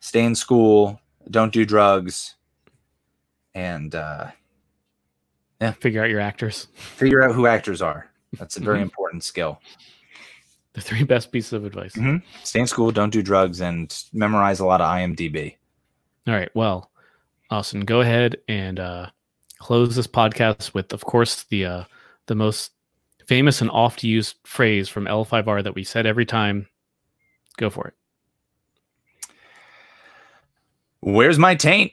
[0.00, 1.00] stay in school,
[1.30, 2.34] don't do drugs,
[3.54, 4.30] and uh,
[5.60, 6.68] yeah, figure out your actors.
[6.74, 8.10] figure out who actors are.
[8.38, 8.82] That's a very Mhm.
[8.82, 9.60] important skill.
[10.74, 11.94] The three best pieces of advice.
[11.94, 12.22] Mhm.
[12.42, 15.56] Stay in school, don't do drugs, and memorize a lot of IMDb.
[16.26, 16.50] All right.
[16.54, 16.90] Well,
[17.50, 19.10] Austin, go ahead and uh,
[19.64, 21.84] close this podcast with, of course, the uh,
[22.26, 22.72] the most
[23.26, 26.68] famous and oft used phrase from L5R that we said every time.
[27.56, 27.94] Go for it.
[31.00, 31.92] Where's my taint?